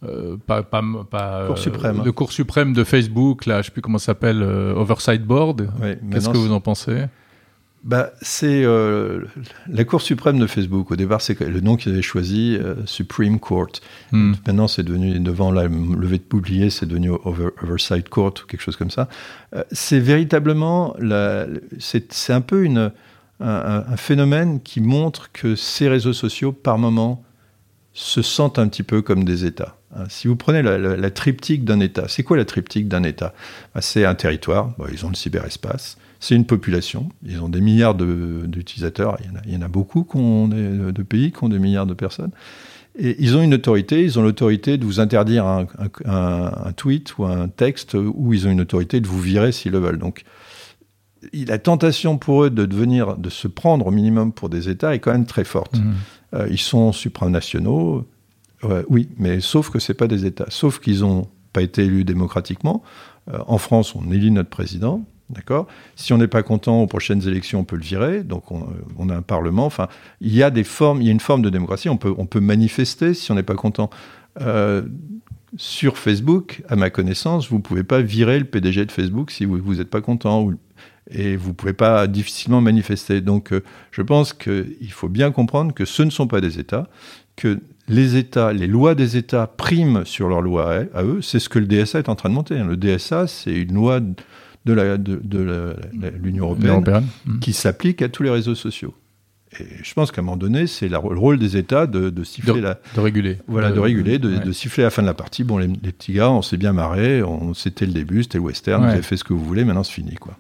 [0.04, 2.02] euh, pas, pas, pas cours suprême.
[2.02, 5.70] de cours suprême de Facebook, là, je sais plus comment ça s'appelle, euh, Oversight Board.
[6.10, 7.04] Qu'est-ce que vous en pensez?
[7.84, 9.24] Bah, c'est euh,
[9.66, 10.92] la Cour suprême de Facebook.
[10.92, 13.72] Au départ, c'est le nom qu'ils avaient choisi, euh, Supreme Court.
[14.12, 14.34] Hmm.
[14.46, 18.76] Maintenant, c'est devenu, devant la levée de bouclier, c'est devenu Oversight Court ou quelque chose
[18.76, 19.08] comme ça.
[19.54, 20.94] Euh, c'est véritablement,
[21.80, 22.92] c'est un peu une,
[23.40, 27.24] un, phénomène qui montre que ces réseaux sociaux, par moment,
[27.94, 29.76] se sentent un petit peu comme des États.
[29.94, 33.34] Hein, si vous prenez la, triptyque d'un État, c'est quoi la triptyque d'un État?
[33.74, 37.08] Bah, C'est un territoire, ils ont le cyberespace, c'est une population.
[37.26, 39.16] Ils ont des milliards d'utilisateurs.
[39.24, 42.30] Il, il, y en a beaucoup ont de pays qui ont des milliards de personnes.
[42.96, 44.04] Et ils ont une autorité.
[44.04, 48.60] Ils ont l'autorité de vous interdire un, tweet ou un texte, ou ils ont une
[48.60, 49.98] autorité de vous virer s'ils le veulent.
[49.98, 50.22] Donc,
[51.32, 55.00] la tentation pour eux de devenir, de se prendre au minimum pour des États est
[55.00, 55.78] quand même très forte.
[55.78, 55.92] Mmh.
[56.34, 58.06] Euh, ils sont supranationaux,
[58.88, 60.46] oui, mais sauf que c'est pas des États.
[60.50, 62.84] Sauf qu'ils n'ont pas été élus démocratiquement.
[63.28, 65.04] Euh, en France, on élit notre président.
[65.32, 65.66] D'accord?
[65.96, 68.22] Si on n'est pas content aux prochaines élections, on peut le virer.
[68.22, 69.64] Donc on, a un parlement.
[69.64, 69.88] Enfin,
[70.20, 71.88] il y a des formes, il y a une forme de démocratie.
[71.88, 73.88] On peut, on peut manifester si on n'est pas content.
[74.40, 74.82] Euh,
[75.56, 79.44] sur Facebook, à ma connaissance, vous ne pouvez pas virer le PDG de Facebook si
[79.44, 80.50] vous n'êtes pas content.
[81.10, 83.20] et vous ne pouvez pas difficilement manifester.
[83.20, 86.88] Donc euh, je pense qu'il faut bien comprendre que ce ne sont pas des États,
[87.36, 91.20] que les États, les lois des États priment sur leurs lois à, eux.
[91.22, 92.58] C'est ce que le DSA est en train de monter.
[92.58, 92.66] Hein.
[92.66, 94.00] Le DSA, c'est une loi
[94.64, 95.76] l'Union de,
[96.22, 97.06] l'Union européenne,
[97.40, 98.94] qui s'applique à tous les réseaux sociaux.
[99.60, 102.80] Et je pense qu'à un moment donné, c'est le rôle des États de, siffler la.
[102.94, 103.38] De réguler.
[103.48, 105.44] Voilà, de, réguler, de, siffler la fin de la partie.
[105.44, 107.22] Bon, les, petits gars, on s'est bien marré,
[107.54, 109.92] c'était le début, c'était le western, vous avez fait ce que vous voulez, maintenant c'est
[109.92, 110.36] fini, quoi.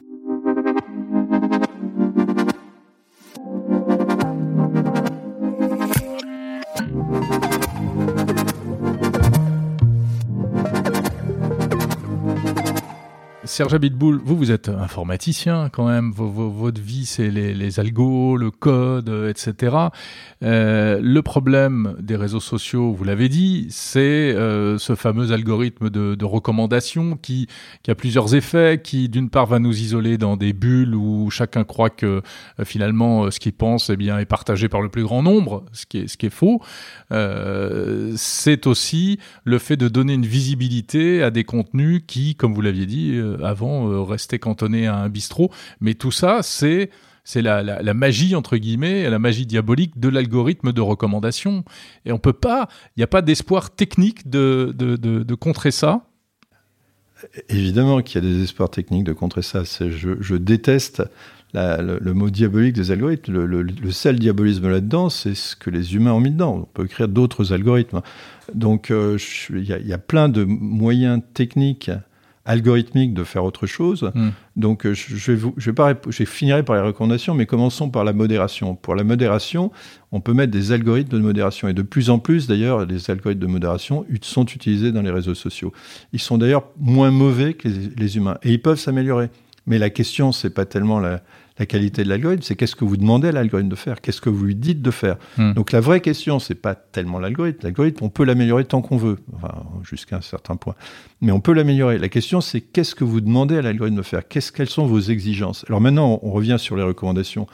[13.52, 16.10] Serge Abitboul, vous, vous êtes informaticien quand même.
[16.16, 19.76] votre vie, c'est les, algos, le code, euh, etc.
[20.42, 26.24] Euh, le problème des réseaux sociaux, vous l'avez dit, c'est euh, ce fameux algorithme de,
[26.24, 27.46] recommandation qui,
[27.86, 31.90] a plusieurs effets, qui d'une part va nous isoler dans des bulles où chacun croit
[31.90, 32.22] que
[32.64, 35.98] finalement ce qu'il pense eh bien, est partagé par le plus grand nombre, ce qui
[35.98, 36.62] est, ce qui est faux.
[38.16, 42.86] c'est aussi le fait de donner une visibilité à des contenus qui, comme vous l'aviez
[42.86, 45.50] dit, avant euh, rester cantonné à un bistrot.
[45.80, 46.90] Mais tout ça, c'est
[47.24, 51.64] c'est la, magie entre guillemets, la magie diabolique de l'algorithme de recommandation.
[52.04, 56.02] Et on peut pas, il n'y a pas d'espoir technique de, de, contrer ça.
[57.48, 59.62] Évidemment qu'il y a des espoirs techniques de contrer ça.
[59.62, 61.04] Je, déteste
[61.54, 63.44] le, mot diabolique des algorithmes.
[63.44, 66.62] Le, seul diabolisme là-dedans, c'est ce que les humains ont mis dedans.
[66.62, 68.00] On peut créer d'autres algorithmes.
[68.52, 69.16] Donc euh,
[69.50, 71.92] il y, a plein de moyens techniques
[72.44, 74.10] algorithmique de faire autre chose.
[74.14, 74.30] Hmm.
[74.56, 77.90] Donc, euh, je, vais vous, je, vais pas, je finirai par les recommandations, mais commençons
[77.90, 78.74] par la modération.
[78.74, 79.70] Pour la modération,
[80.10, 81.68] on peut mettre des algorithmes de modération.
[81.68, 85.34] Et de plus en plus, d'ailleurs, les algorithmes de modération sont utilisés dans les réseaux
[85.34, 85.72] sociaux.
[86.12, 88.38] Ils sont d'ailleurs moins mauvais que les, les humains.
[88.42, 89.30] Et ils peuvent s'améliorer.
[89.66, 91.22] Mais la question, c'est pas tellement la,
[91.62, 94.28] la qualité de l'algorithme, c'est qu'est-ce que vous demandez à l'algorithme de faire, qu'est-ce que
[94.28, 95.16] vous lui dites de faire.
[95.38, 95.52] Hmm.
[95.52, 97.60] Donc la vraie question, c'est pas tellement l'algorithme.
[97.62, 100.74] L'algorithme, on peut l'améliorer tant qu'on veut, enfin, jusqu'à un certain point.
[101.20, 101.98] Mais on peut l'améliorer.
[101.98, 104.98] La question, c'est qu'est-ce que vous demandez à l'algorithme de faire, qu'est-ce, quelles sont vos
[104.98, 105.64] exigences?
[105.68, 107.46] Alors maintenant, on revient sur les recommandations.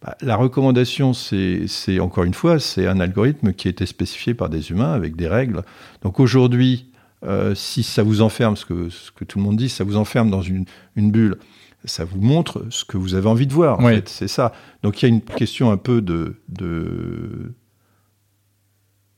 [0.00, 4.48] Bah, la recommandation, c'est, encore une fois, c'est un algorithme qui a été spécifié par
[4.48, 5.62] des humains avec des règles.
[6.02, 6.86] Donc aujourd'hui,
[7.24, 9.96] euh, si ça vous enferme, ce que, ce que tout le monde dit, ça vous
[9.96, 11.36] enferme dans une, une bulle,
[11.86, 13.80] ça vous montre ce que vous avez envie de voir.
[13.80, 14.52] En fait, c'est ça.
[14.82, 17.54] Donc il y a une question un peu de de,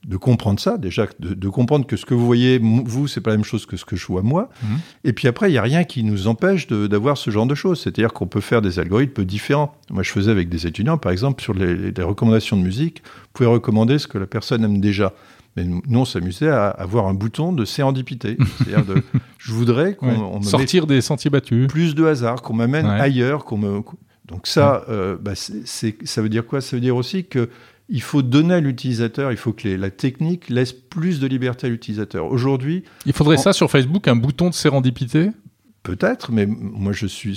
[0.06, 3.36] de comprendre ça déjà, de, comprendre que ce que vous voyez vous, c'est pas la
[3.36, 4.48] même chose que ce que je vois moi.
[4.62, 4.78] Mhm.
[5.04, 7.80] Et puis après, il y a rien qui nous empêche d'avoir ce genre de choses.
[7.80, 9.74] C'est-à-dire qu'on peut faire des algorithmes différents.
[9.90, 13.28] Moi, je faisais avec des étudiants, par exemple, sur les, les recommandations de musique, vous
[13.34, 15.12] pouvez recommander ce que la personne aime déjà.
[15.58, 18.36] Mais nous, on s'amusait à avoir un bouton de sérendipité.
[18.58, 19.02] C'est-à-dire de,
[19.38, 23.80] je voudrais qu'on sortir des sentiers battus, plus de hasard, qu'on m'amène ailleurs, qu'on me.
[24.26, 26.60] Donc ça, euh, bah, ça veut dire quoi?
[26.60, 27.48] Ça veut dire aussi que
[27.88, 31.70] il faut donner à l'utilisateur, il faut que la technique laisse plus de liberté à
[31.70, 32.26] l'utilisateur.
[32.26, 35.30] Aujourd'hui, il faudrait ça sur Facebook, un bouton de sérendipité?
[35.82, 37.32] Peut-être, mais moi je suis.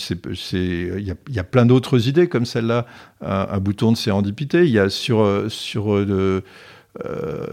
[0.52, 2.86] Il y, y, a plein d'autres idées comme celle-là,
[3.22, 4.66] un, un, bouton de sérendipité.
[4.66, 6.44] Il y a sur sur le,
[7.06, 7.48] euh,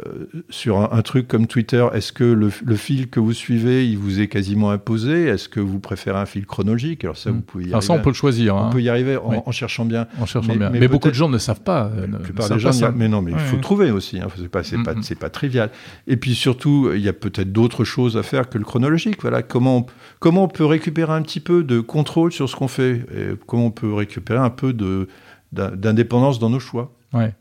[0.51, 4.27] sur un, truc comme Twitter, est-ce que le, fil que vous suivez, il vous est
[4.27, 5.27] quasiment imposé?
[5.27, 7.05] Est-ce que vous préférez un fil chronologique?
[7.05, 7.87] Alors ça, vous pouvez y arriver.
[7.87, 8.57] ça, on peut le choisir.
[8.57, 8.70] On hein.
[8.70, 10.09] peut y arriver en, cherchant bien.
[10.20, 10.70] En cherchant mais, bien.
[10.70, 11.85] Mais, beaucoup de gens ne savent pas.
[11.96, 14.18] Euh, la plupart des gens, mais non, mais il faut trouver aussi.
[14.18, 14.27] Hein.
[14.37, 15.03] C'est pas, c'est pas, mm-hmm.
[15.03, 15.70] c'est pas trivial.
[16.09, 19.22] Et puis surtout, il y a peut-être d'autres choses à faire que le chronologique.
[19.22, 19.87] Voilà, comment,
[20.18, 23.07] comment on peut récupérer un petit peu de contrôle sur ce qu'on fait?
[23.14, 25.09] Et Comment on peut récupérer un peu de
[25.53, 26.92] d'indépendance dans nos choix?
[27.12, 27.35] Ouais.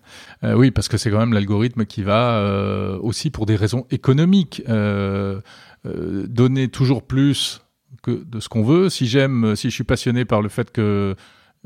[0.43, 3.85] Euh, oui, parce que c'est quand même l'algorithme qui va euh, aussi pour des raisons
[3.91, 5.41] économiques euh,
[5.83, 7.61] donner toujours plus
[8.01, 8.89] que de ce qu'on veut.
[8.89, 11.15] Si j'aime, si je suis passionné par le fait que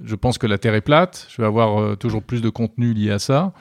[0.04, 3.12] je pense que la Terre est plate, je vais avoir toujours plus de contenu lié
[3.12, 3.54] à ça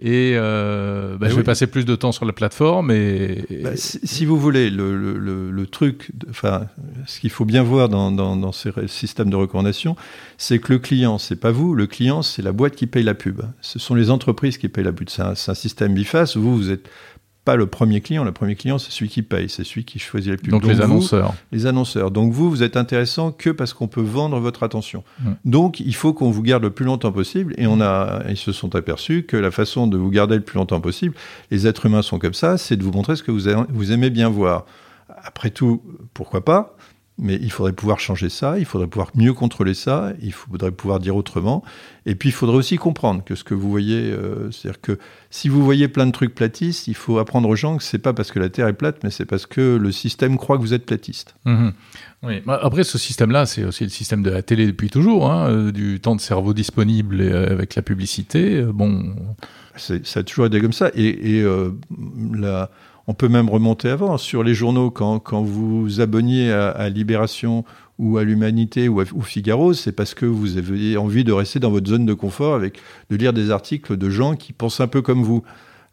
[0.00, 2.92] et euh, bah, je vais passer plus de temps sur la plateforme.
[2.92, 6.68] Et, bah, si, vous voulez, le, le, le, truc, enfin,
[7.06, 9.96] ce qu'il faut bien voir dans, dans, dans, ces systèmes de recommandation,
[10.36, 13.14] c'est que le client, c'est pas vous, le client, c'est la boîte qui paye la
[13.14, 13.42] pub.
[13.60, 15.08] Ce sont les entreprises qui payent la pub.
[15.08, 16.36] C'est un, un, système biface.
[16.36, 16.88] Vous, vous êtes
[17.48, 18.24] pas le premier client.
[18.24, 20.50] Le premier client, c'est celui qui paye, c'est celui qui choisit les pubs.
[20.50, 21.32] Donc, les annonceurs.
[21.50, 22.10] les annonceurs.
[22.10, 25.02] Donc vous, vous êtes intéressant que parce qu'on peut vendre votre attention.
[25.46, 27.54] Donc il faut qu'on vous garde le plus longtemps possible.
[27.56, 30.58] Et on a, ils se sont aperçus que la façon de vous garder le plus
[30.58, 31.14] longtemps possible,
[31.50, 34.10] les êtres humains sont comme ça, c'est de vous montrer ce que vous, vous aimez
[34.10, 34.66] bien voir.
[35.24, 35.80] Après tout,
[36.12, 36.76] pourquoi pas?
[37.18, 41.00] Mais il faudrait pouvoir changer ça, il faudrait pouvoir mieux contrôler ça, il faudrait pouvoir
[41.00, 41.64] dire autrement.
[42.06, 44.98] Et puis il faudrait aussi comprendre que ce que vous voyez, euh, c'est-à-dire que
[45.30, 48.12] si vous voyez plein de trucs platistes, il faut apprendre aux gens que c'est pas
[48.12, 50.74] parce que la Terre est plate, mais c'est parce que le système croit que vous
[50.74, 51.34] êtes platiste.
[51.44, 51.72] Mhm.
[52.22, 52.42] Oui.
[52.46, 55.72] Bah, après, ce système-là, c'est aussi le système de la télé depuis toujours, hein, euh,
[55.72, 58.62] du temps de cerveau disponible euh, avec la publicité.
[58.62, 59.14] bon,
[59.76, 60.90] ça a toujours été comme ça.
[60.94, 61.46] Et, et
[62.34, 62.70] la
[63.08, 64.18] on peut même remonter avant.
[64.18, 67.64] Sur les journaux, quand, quand vous abonniez à, Libération
[67.98, 71.70] ou à l'Humanité ou à Figaro, c'est parce que vous avez envie de rester dans
[71.70, 75.00] votre zone de confort avec de lire des articles de gens qui pensent un peu
[75.00, 75.42] comme vous.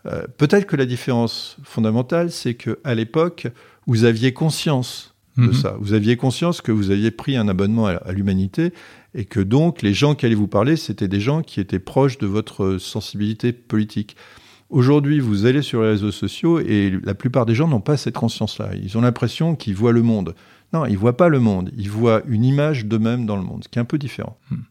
[0.06, 3.48] Euh, peut-être que la différence fondamentale, c'est que à l'époque,
[3.88, 5.54] vous aviez conscience de mhm.
[5.54, 5.78] ça.
[5.80, 8.74] Vous aviez conscience que vous aviez pris un abonnement à l'Humanité
[9.14, 12.18] et que donc les gens qui allaient vous parler, c'était des gens qui étaient proches
[12.18, 14.18] de votre sensibilité politique.
[14.76, 18.16] Aujourd'hui, vous allez sur les réseaux sociaux et la plupart des gens n'ont pas cette
[18.16, 18.72] conscience-là.
[18.84, 20.36] Ils ont l'impression qu'ils voient le monde.
[20.74, 21.72] Non, ils voient pas le monde.
[21.78, 24.38] Ils voient une image d'eux-mêmes dans le monde, ce qui est un peu différent.
[24.52, 24.64] Hmm.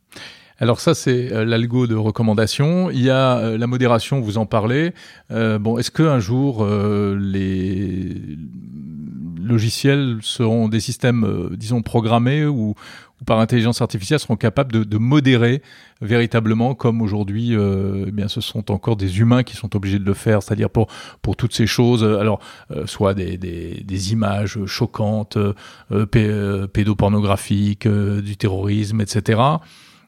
[0.59, 2.91] Alors ça, c'est euh, l'algo de recommandation.
[2.91, 4.93] Il y a euh, la modération, vous en parlez.
[5.31, 8.15] Euh, bon, est-ce qu'un jour, les
[9.43, 12.75] logiciels seront des systèmes, disons, programmés ou,
[13.25, 15.63] par intelligence artificielle seront capables de, de modérer
[16.01, 20.05] véritablement comme aujourd'hui euh, eh bien ce sont encore des humains qui sont obligés de
[20.05, 20.89] le faire c'est-à-dire pour
[21.23, 28.37] pour toutes ces choses alors euh, soit des, des, des, images choquantes euh, pédopornographiques du
[28.37, 29.41] terrorisme etc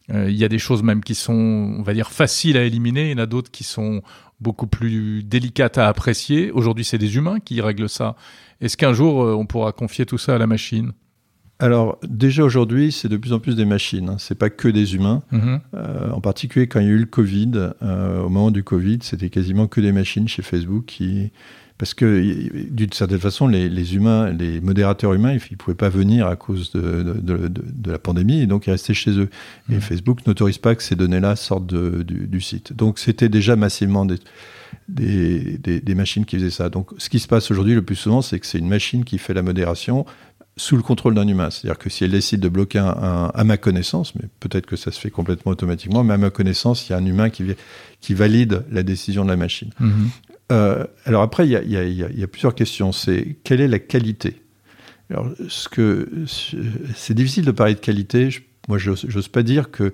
[0.08, 3.10] il y a des choses même qui sont on va dire faciles à éliminer.
[3.10, 4.02] Il y en a d'autres qui sont
[4.38, 6.52] beaucoup plus délicates à apprécier.
[6.52, 8.14] Aujourd'hui c'est des humains qui règlent ça.
[8.60, 10.92] Est-ce qu'un jour on pourra confier tout ça à la machine?
[11.58, 14.10] Alors déjà aujourd'hui, c'est de plus en plus des machines.
[14.10, 14.16] Hein.
[14.18, 15.22] C'est pas que des humains.
[15.32, 15.60] Mhm.
[15.74, 18.98] Euh, en particulier quand il y a eu le Covid, euh, au moment du Covid,
[19.02, 21.30] c'était quasiment que des machines chez Facebook qui,
[21.78, 26.26] parce que d'une certaine façon, les, humains, les modérateurs humains, ils, ne pouvaient pas venir
[26.26, 27.50] à cause de,
[27.86, 29.30] la pandémie et donc ils restaient chez eux.
[29.70, 29.80] Et mhm.
[29.80, 32.74] Facebook n'autorise pas que ces données-là sortent du, du, site.
[32.74, 34.18] Donc c'était déjà massivement des,
[34.88, 36.68] des, des, machines qui faisaient ça.
[36.68, 39.18] Donc, ce qui se passe aujourd'hui le plus souvent, c'est que c'est une machine qui
[39.18, 40.06] fait la modération,
[40.56, 41.50] sous le contrôle d'un humain.
[41.50, 44.90] C'est-à-dire que si elle décide de bloquer un, à ma connaissance, mais peut-être que ça
[44.90, 47.44] se fait complètement automatiquement, mais à ma connaissance, il y a un humain qui,
[48.00, 49.70] qui valide la décision de la machine.
[49.80, 49.92] Mm-hmm.
[50.52, 52.92] Euh, alors après, il y, a, y, a, y a, plusieurs questions.
[52.92, 54.40] C'est quelle est la qualité?
[55.10, 56.08] Alors, ce que
[56.94, 58.30] c'est difficile de parler de qualité.
[58.30, 59.92] Je, moi, j'ose pas dire que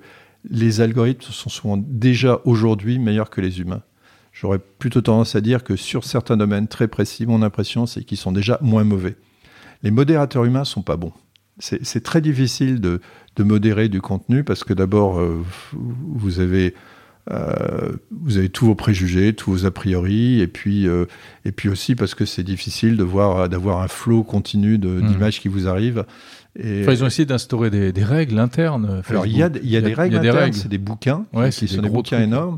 [0.49, 3.83] les algorithmes sont souvent déjà aujourd'hui meilleurs que les humains.
[4.31, 8.17] J'aurais plutôt tendance à dire que sur certains domaines très précis, mon impression, c'est qu'ils
[8.17, 9.15] sont déjà moins mauvais
[9.83, 11.13] les modérateurs humains sont pas bons.
[11.59, 12.99] C'est très difficile de,
[13.37, 16.73] modérer du contenu parce que d'abord, euh, vous avez
[17.31, 21.05] euh, vous avez tous vos préjugés, tous vos a priori, et puis euh,
[21.45, 25.07] et puis aussi parce que c'est difficile de voir d'avoir un flot continu mmh.
[25.07, 26.05] d'images qui vous arrivent.
[26.59, 29.01] Et ils ont essayé d'instaurer des, règles internes.
[29.07, 31.89] Alors il y a, y a des règles internes, c'est des bouquins qui sont des
[31.89, 32.57] bouquins énormes.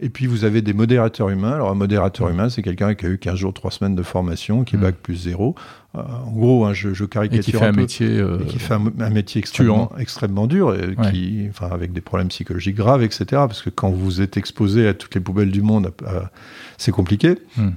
[0.00, 1.52] Et puis vous avez des modérateurs humains.
[1.52, 4.64] Alors un modérateur humain, c'est quelqu'un qui a eu 15 jours, 3 semaines de formation,
[4.64, 5.54] qui est bac plus 0.
[5.94, 8.58] Euh, en gros, hein, je, je, caricature et qui fait un, métier, euh, et qui
[8.58, 13.24] fait un, métier extrêmement, extrêmement dur, et qui, enfin, avec des problèmes psychologiques graves, etc.
[13.30, 15.92] Parce que quand vous êtes exposé à toutes les poubelles du monde,
[16.76, 17.36] c'est compliqué.
[17.56, 17.70] Hmm.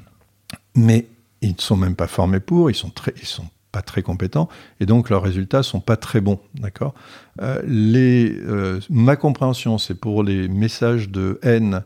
[0.76, 1.08] Mais
[1.42, 2.70] ils ne sont même pas formés pour.
[2.70, 6.22] Ils sont très, ils sont pas très compétents et donc leurs résultats sont pas très
[6.22, 6.94] bons, d'accord?
[7.42, 11.84] Euh, les, euh, ma compréhension, c'est pour les messages de haine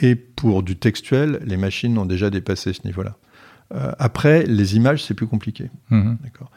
[0.00, 3.16] et pour du textuel, les machines ont déjà dépassé ce niveau-là.
[3.74, 6.18] Euh, après, les images, c'est plus compliqué, mhm.
[6.22, 6.50] d'accord.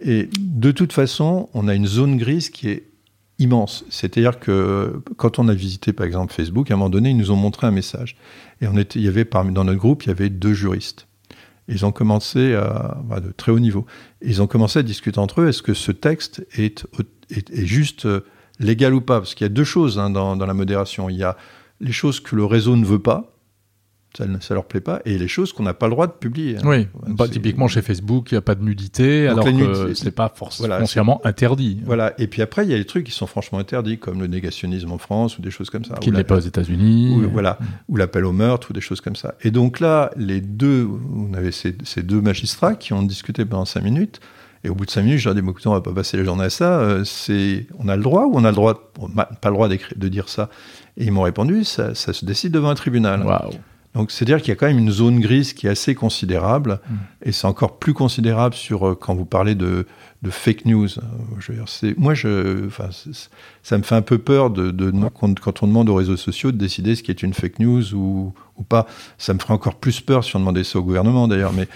[0.00, 2.88] Et de toute façon, on a une zone grise qui est
[3.38, 3.84] immense.
[3.90, 7.30] C'est-à-dire que quand on a visité par exemple Facebook, à un moment donné, ils nous
[7.30, 8.16] ont montré un message
[8.60, 11.06] et on était, il y avait parmi dans notre groupe, il y avait deux juristes.
[11.66, 13.86] Ils ont commencé à, de très haut niveau.
[14.20, 15.48] Ils ont commencé à discuter entre eux.
[15.48, 16.86] Est-ce que ce texte est,
[17.30, 18.20] est, juste euh,
[18.60, 19.18] légal ou pas?
[19.18, 21.08] Parce qu'il y a deux choses hein, dans, dans, la modération.
[21.08, 21.38] Il y a
[21.80, 23.30] les choses que le réseau ne veut pas,
[24.16, 26.56] ça ne leur plaît pas, et les choses qu'on n'a pas le droit de publier.
[26.58, 26.62] Hein.
[26.64, 30.32] Oui, bah, typiquement chez Facebook, il n'y a pas de nudité, alors que c'est pas
[30.32, 31.80] forcément interdit.
[31.84, 34.28] Voilà, et puis après, il y a les trucs qui sont franchement interdits, comme le
[34.28, 35.96] négationnisme en France, ou des choses comme ça.
[35.96, 37.24] Qui n'est pas aux États-Unis.
[37.24, 37.58] Ou, voilà,
[37.88, 39.34] ou l'appel au meurtre, ou des choses comme ça.
[39.42, 43.64] Et donc là, les deux, on avait ces, ces deux magistrats qui ont discuté pendant
[43.64, 44.20] cinq minutes,
[44.62, 46.16] et au bout de cinq minutes, je leur ai dit, écoutez, on va pas passer
[46.16, 46.78] la journée à ça.
[46.78, 50.08] Euh, c'est, on a le droit ou on a le droit, pas le droit de
[50.08, 50.48] dire ça.
[50.96, 53.24] Et ils m'ont répondu, ça, ça, se décide devant un tribunal.
[53.94, 56.94] Donc, c'est-à-dire qu'il y a quand même une zone grise qui est assez considérable, mm.
[57.22, 59.86] et c'est encore plus considérable sur euh, quand vous parlez de,
[60.22, 60.88] de fake news.
[61.38, 62.68] Je veux dire, c'est, moi, je,
[63.62, 66.50] ça me fait un peu peur de, de, quand, quand, on demande aux réseaux sociaux
[66.50, 68.86] de décider ce qui est une fake news ou, ou pas.
[69.16, 71.52] Ça me ferait encore plus peur si on demandait ça au gouvernement, d'ailleurs.
[71.52, 71.68] Mais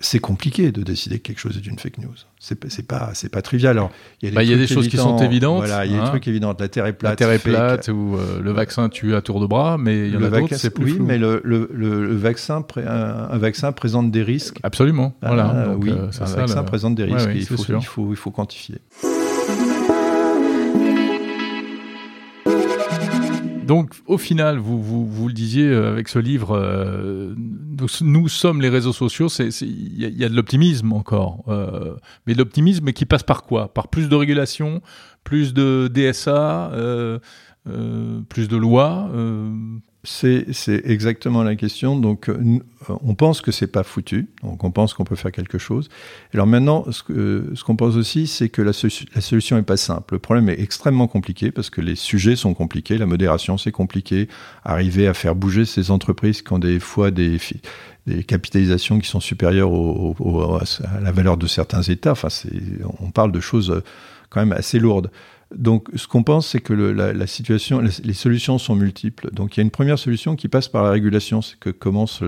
[0.00, 2.14] c'est compliqué de décider que quelque chose est une fake news.
[2.38, 3.76] C'est pas c'est pas trivial.
[3.76, 3.90] Alors
[4.22, 5.58] il y a des, bah, y a des choses qui sont évidentes.
[5.58, 6.08] Voilà, il y a des hein.
[6.08, 6.54] trucs évidents.
[6.58, 7.12] La Terre est plate.
[7.12, 10.14] La Terre est plate ou euh, le vaccin tue à tour de bras, mais il
[10.14, 14.10] y en a d'autres c'est plus Oui, mais le, le, le, vaccin un, vaccin présente
[14.10, 14.58] des risques.
[14.62, 15.14] Absolument.
[15.22, 15.68] voilà.
[15.68, 17.30] Ah, oui, euh, un vaccin présente des risques.
[17.34, 18.78] il, faut, il faut il faut quantifier.
[23.68, 27.34] Donc, au final, vous, vous, vous, le disiez euh, avec ce livre, euh,
[28.00, 29.28] nous, sommes les réseaux sociaux.
[29.28, 31.94] Il y, a de l'optimisme encore, euh,
[32.26, 33.74] mais l'optimisme qui passe par quoi?
[33.74, 34.80] Par plus de régulation,
[35.22, 36.72] plus de DSA,
[38.30, 39.10] plus de lois
[40.04, 41.98] c'est exactement la question.
[41.98, 42.60] Donc, euh,
[43.02, 44.28] on pense que c'est pas foutu.
[44.42, 45.88] Donc, on pense qu'on peut faire quelque chose.
[46.32, 50.14] Alors maintenant, ce qu'on pense aussi, c'est que la, solution n'est pas simple.
[50.14, 52.96] Le problème est extrêmement compliqué parce que les sujets sont compliqués.
[52.96, 54.28] La modération, c'est compliqué.
[54.64, 57.38] Arriver à faire bouger ces entreprises qui ont des fois des,
[58.06, 62.12] des capitalisations qui sont supérieures à la valeur de certains États.
[62.12, 62.28] Enfin,
[63.00, 63.82] on parle de choses
[64.30, 65.10] quand même assez lourdes.
[65.54, 69.30] Donc, ce qu'on pense, c'est que le, la, la, situation, les solutions sont multiples.
[69.32, 72.22] Donc, il y a une première solution qui passe par la régulation, c'est que commence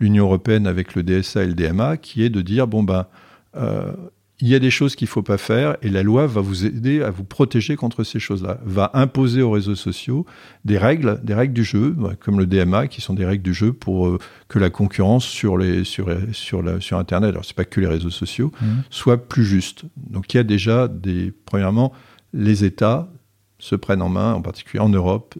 [0.00, 3.06] l'Union européenne avec le DSA et le DMA, qui est de dire bon ben,
[3.56, 3.92] euh,
[4.40, 7.02] il y a des choses qu'il faut pas faire, et la loi va vous aider
[7.02, 8.60] à vous protéger contre ces choses-là.
[8.64, 10.26] Va imposer aux réseaux sociaux
[10.64, 13.72] des règles, des règles du jeu, comme le DMA, qui sont des règles du jeu
[13.72, 17.64] pour euh, que la concurrence sur les sur sur la, sur Internet, alors c'est pas
[17.64, 18.66] que les réseaux sociaux, mmh.
[18.90, 19.84] soit plus juste.
[19.96, 21.92] Donc, il y a déjà des premièrement
[22.32, 23.08] les États
[23.58, 25.34] se prennent en main, en particulier en Europe,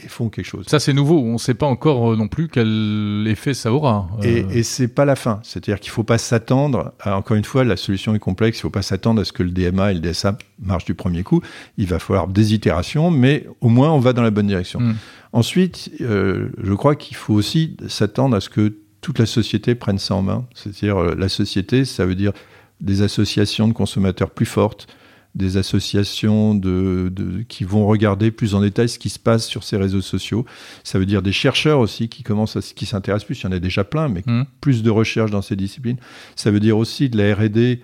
[0.00, 0.66] et font quelque chose.
[0.66, 1.20] Ça, c'est nouveau.
[1.20, 4.08] On ne sait pas encore euh, non plus quel effet ça aura.
[4.18, 4.24] Euh.
[4.24, 5.40] Et, et c'est pas la fin.
[5.42, 6.92] C'est-à-dire qu'il ne faut pas s'attendre.
[7.04, 8.58] Encore une fois, la solution est complexe.
[8.58, 10.94] Il ne faut pas s'attendre à ce que le DMA et le DSA marchent du
[10.94, 11.42] premier coup.
[11.76, 14.80] Il va falloir des itérations, mais au moins, on va dans la bonne direction.
[14.80, 14.94] Hmm.
[15.32, 19.98] Ensuite, euh, je crois qu'il faut aussi s'attendre à ce que toute la société prenne
[19.98, 20.46] ça en main.
[20.54, 22.32] C'est-à-dire, la société, ça veut dire
[22.80, 24.88] des associations de consommateurs plus fortes,
[25.34, 27.12] des associations de,
[27.48, 30.44] qui vont regarder plus en détail ce qui se passe sur ces réseaux sociaux.
[30.84, 33.40] Ça veut dire des chercheurs aussi qui commencent à, qui s'intéressent plus.
[33.40, 34.44] Il y en a déjà plein, mais mmh.
[34.60, 35.98] plus de recherche dans ces disciplines.
[36.34, 37.82] Ça veut dire aussi de la R&D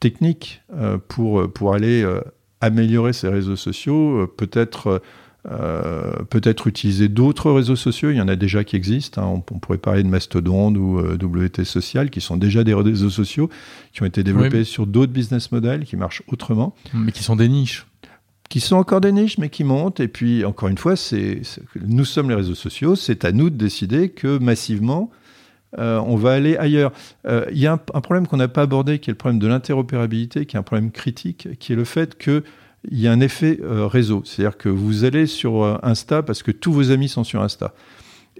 [0.00, 2.20] technique euh, pour pour aller euh,
[2.60, 5.02] améliorer ces réseaux sociaux, euh, peut-être
[5.50, 8.10] euh, peut-être utiliser d'autres réseaux sociaux.
[8.10, 9.20] Il y en a déjà qui existent.
[9.22, 9.42] Hein.
[9.50, 13.50] On, pourrait parler de Mastodon ou euh, WT Social, qui sont déjà des réseaux sociaux
[13.92, 16.76] qui ont été développés sur d'autres business models qui marchent autrement.
[16.94, 17.86] Mais qui sont des niches.
[18.50, 19.98] Qui sont encore des niches, mais qui montent.
[19.98, 21.42] Et puis, encore une fois, c'est
[21.80, 22.94] nous sommes les réseaux sociaux.
[22.94, 25.10] C'est à nous de décider que massivement,
[25.76, 26.92] euh, on va aller ailleurs.
[27.24, 29.48] Il y a un, un problème qu'on n'a pas abordé, qui est le problème de
[29.48, 32.44] l'interopérabilité, qui est un problème critique, qui est le fait que
[32.90, 34.22] il y a un effet euh, réseau.
[34.24, 37.74] C'est-à-dire que vous allez sur euh, Insta parce que tous vos amis sont sur Insta.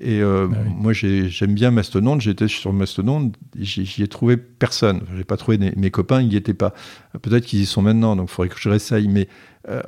[0.01, 0.73] Et euh, Ah oui.
[0.75, 2.19] moi, j'ai- j'aime bien Mastodon.
[2.19, 5.03] J'étais sur Mastodon, j'y ai trouvé personne.
[5.17, 6.73] J'ai pas trouvé mes, mes copains, ils n'y étaient pas.
[7.21, 9.07] Peut-être qu'ils y sont maintenant, donc il faudrait que je réessaye.
[9.09, 9.29] Mais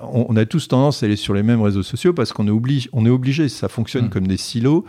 [0.02, 2.50] on, on a tous tendance à aller sur les mêmes réseaux sociaux parce qu'on est,
[2.50, 3.48] obligé, on est obligé.
[3.48, 4.10] Ça fonctionne Mm.
[4.10, 4.84] comme des silos.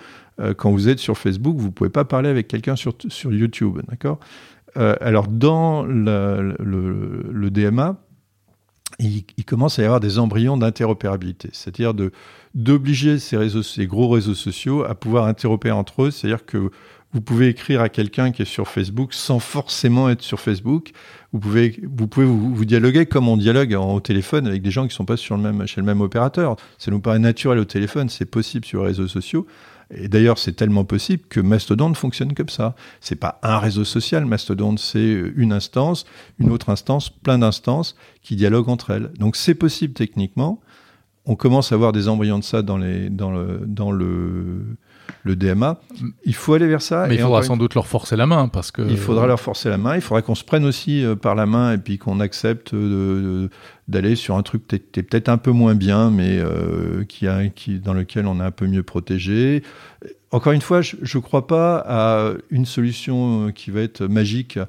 [0.57, 4.19] Quand vous êtes sur Facebook, vous pouvez pas parler avec quelqu'un sur, sur YouTube, d'accord?
[4.75, 7.95] Alors, dans la- le, le DMA,
[8.99, 11.93] il, commence à y avoir des embryons d'interopérabilité, c'est-à-dire
[12.53, 16.71] d'obliger ces réseaux, ces gros réseaux sociaux à pouvoir interopérer entre eux, c'est-à-dire que
[17.13, 20.91] vous pouvez écrire à quelqu'un qui est sur Facebook sans forcément être sur Facebook.
[21.31, 24.93] Vous pouvez, vous pouvez vous, dialoguer comme on dialogue au téléphone avec des gens qui
[24.93, 26.57] sont pas sur le même, chez le même opérateur.
[26.77, 29.47] Ça nous paraît naturel au téléphone, c'est possible sur les réseaux sociaux.
[29.93, 32.75] Et d'ailleurs, c'est tellement possible que Mastodon fonctionne comme ça.
[33.01, 36.05] C'est pas un réseau social, Mastodon, c'est une instance,
[36.39, 39.11] une autre instance, plein d'instances qui dialoguent entre elles.
[39.19, 40.59] Donc c'est possible techniquement.
[41.25, 44.77] On commence à voir des embryons de ça dans, les, dans, le, dans le,
[45.23, 45.79] le DMA.
[46.25, 47.07] Il faut aller vers ça.
[47.07, 48.81] Mais il faudra sans doute leur forcer la main parce que.
[48.81, 49.95] il faudra leur forcer la main.
[49.95, 52.73] Il faudra qu'on se prenne aussi euh, par la main et puis qu'on accepte
[53.87, 57.47] d'aller sur un truc qui est peut-être un peu moins bien, mais euh, qui a,
[57.47, 59.63] qui, dans lequel on est un peu mieux protégé.
[60.31, 64.59] Encore une fois, je ne crois pas à une solution euh, qui va être magique.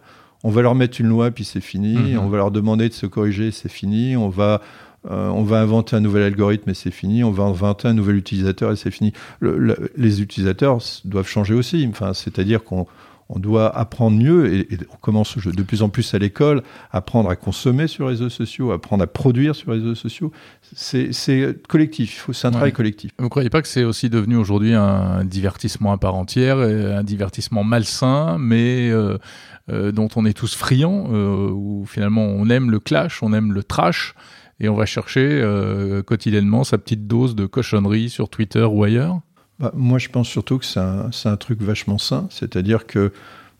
[0.44, 1.94] On va leur mettre une loi, puis c'est fini.
[1.94, 2.18] Mhm.
[2.18, 4.16] On va leur demander de se corriger, c'est fini.
[4.16, 4.60] On va,
[5.10, 7.22] euh, on va inventer un nouvel algorithme, et c'est fini.
[7.24, 9.12] On va inventer un nouvel utilisateur, et c'est fini.
[9.40, 11.86] Le- le- les utilisateurs doivent changer aussi.
[11.90, 12.86] Enfin, c'est-à-dire qu'on
[13.28, 17.28] on doit apprendre mieux et, et on commence de plus en plus à l'école, apprendre
[17.28, 20.30] à consommer sur les réseaux sociaux, apprendre à produire sur les réseaux sociaux.
[20.76, 21.10] C'est
[21.68, 22.52] collectif, c'est un Ouais.
[22.52, 23.10] travail collectif.
[23.18, 27.64] Vous croyez pas que c'est aussi devenu aujourd'hui un divertissement à part entière, un divertissement
[27.64, 29.18] malsain, mais euh,
[29.70, 33.52] euh, dont on est tous friands, euh, où finalement on aime le clash, on aime
[33.52, 34.14] le trash,
[34.60, 39.20] et on va chercher euh, quotidiennement sa petite dose de cochonnerie sur Twitter ou ailleurs
[39.58, 42.26] Bah, moi, je pense surtout que c'est un, truc vachement sain.
[42.30, 43.12] C'est-à-dire que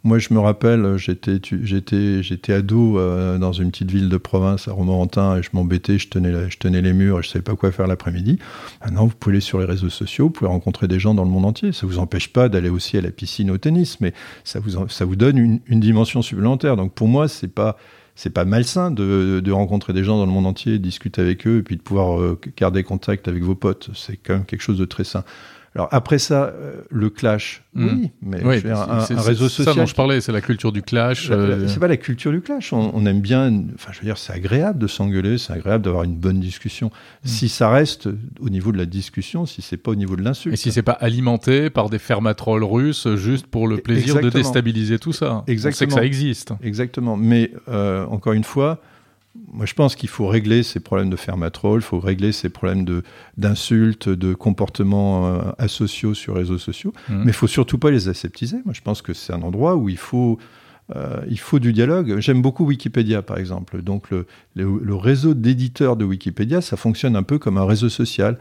[0.05, 5.37] moi, je me rappelle, j'étais, ado euh, dans une petite ville de province à Romorantin
[5.37, 8.39] et je m'embêtais, je tenais, les murs et je savais pas quoi faire l'après-midi.
[8.83, 11.31] Maintenant, vous pouvez aller sur les réseaux sociaux, vous pouvez rencontrer des gens dans le
[11.31, 11.73] monde entier.
[11.73, 15.37] Ça vous empêche pas d'aller aussi à la piscine au tennis, mais ça vous, donne
[15.37, 16.77] une, une dimension supplémentaire.
[16.77, 17.77] Donc pour moi, c'est pas
[18.17, 21.59] c'est pas malsain de, rencontrer des gens dans le monde entier, de discuter avec eux
[21.59, 23.91] et puis de pouvoir euh, garder contact avec vos potes.
[23.95, 25.23] C'est quand même quelque chose de très sain.
[25.77, 27.89] Alors après ça, euh, le clash, Mhm.
[28.03, 29.75] oui, mais Oui, un, c'est- un c'est- réseau c'est social.
[29.75, 31.29] ça dont je parlais, c'est la culture du clash.
[31.29, 32.73] La- la- euh, C'est pas la culture du clash.
[32.73, 33.53] On, on aime bien.
[33.75, 36.87] Enfin, je veux dire, c'est agréable de s'engueuler, c'est agréable d'avoir une bonne discussion.
[36.89, 37.29] Mm.
[37.29, 38.09] Si ça reste
[38.41, 40.55] au niveau de la discussion, si c'est pas au niveau de l'insulte.
[40.55, 44.43] Et si c'est pas alimenté par des fermatrolles russes juste pour le plaisir de Exactement.
[44.43, 45.35] déstabiliser tout ça.
[45.35, 45.97] On sait que Exactement.
[45.97, 46.53] ça existe.
[46.63, 47.17] Exactement.
[47.19, 48.81] Mais euh, encore une fois,
[49.53, 52.85] moi je pense qu'il faut régler ces problèmes de fermatrol, il faut régler ces problèmes
[53.37, 56.93] d'insultes, de comportements euh, asociaux sur les réseaux sociaux.
[57.09, 57.19] Mhm.
[57.25, 58.59] Mais il faut surtout pas les aseptiser.
[58.65, 60.39] Moi je pense que c'est un endroit où il faut
[60.95, 62.21] euh, il faut du dialogue.
[62.21, 63.83] J'aime beaucoup Wikipédia, par exemple.
[63.83, 64.25] Donc, le,
[64.55, 68.39] le- le réseau d'éditeurs de Wikipédia, ça fonctionne un peu comme un réseau social.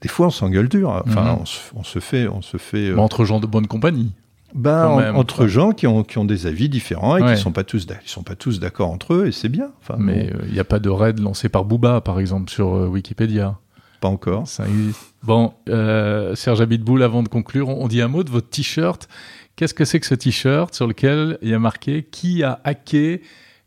[0.00, 0.90] Des fois, on s'engueule dur.
[1.06, 1.38] Enfin, Mhm.
[1.42, 2.88] on, se, on se fait, on se fait.
[2.88, 4.10] euh, entre gens de bonne compagnie.
[4.54, 5.46] Ben, en- entre quoi.
[5.46, 7.34] gens qui ont, qui ont des avis différents et Ouais.
[7.34, 9.70] qui sont pas tous, d'ac- ils sont pas tous d'accord entre eux, et c'est bien.
[9.80, 12.74] Enfin, Mais bon, il n'y a pas de raid lancé par Booba, par exemple, sur
[12.74, 13.56] euh, Wikipédia.
[14.00, 14.48] pas encore.
[14.48, 15.00] Ça existe.
[15.22, 19.08] Bon, euh, Serge Abitboul, avant de conclure, on on dit un mot de votre t-shirt.
[19.54, 23.22] Qu'est-ce que c'est que ce t-shirt sur lequel il y a marqué qui a hacké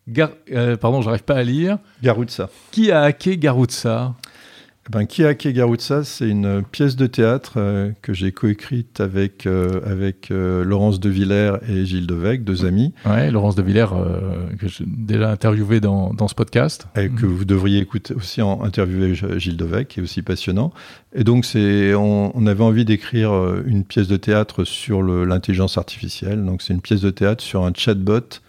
[0.08, 0.30] Gar...
[0.52, 1.78] euh, pardon, j'arrive pas à lire.
[2.04, 2.50] Garoutsa.
[2.72, 4.25] Qui a hacké Garoutsa Eh
[4.92, 10.30] Ben, Kiake Garoutsa, c'est une pièce de théâtre euh, que j'ai coécrite avec, euh, avec
[10.30, 13.88] euh, Laurence de Villers et Gilles Devec, deux amis, Ouais, Laurence de Villers,
[14.60, 16.88] que j'ai déjà interviewé dans, dans ce podcast.
[16.96, 20.72] et que vous devriez écouter aussi en interviewer Gilles Devec, qui est aussi passionnant.
[21.16, 23.34] Et donc, c'est, on, on avait envie d'écrire
[23.66, 26.46] une pièce de théâtre sur l'intelligence artificielle.
[26.46, 28.40] Donc, c'est une pièce de théâtre sur un chatbot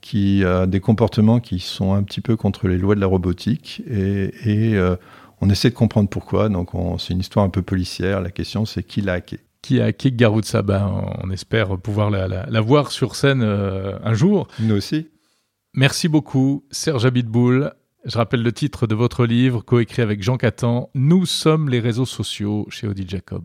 [0.00, 3.82] qui a des comportements qui sont un petit peu contre les lois de la robotique.
[3.90, 4.80] Et, et,
[5.40, 6.48] on essaie de comprendre pourquoi.
[6.48, 8.20] Donc, on- c'est une histoire un peu policière.
[8.20, 9.40] La question, c'est qui l'a hacké.
[9.62, 14.14] Qui a hacké ben, On espère pouvoir la, la- la voir sur scène euh, un
[14.14, 14.48] jour.
[14.60, 15.08] Nous aussi.
[15.74, 17.72] Merci beaucoup, Serge Abitboul.
[18.04, 22.06] Je rappelle le titre de votre livre, coécrit avec Jean Catan, Nous sommes les réseaux
[22.06, 23.44] sociaux chez Odile Jacob.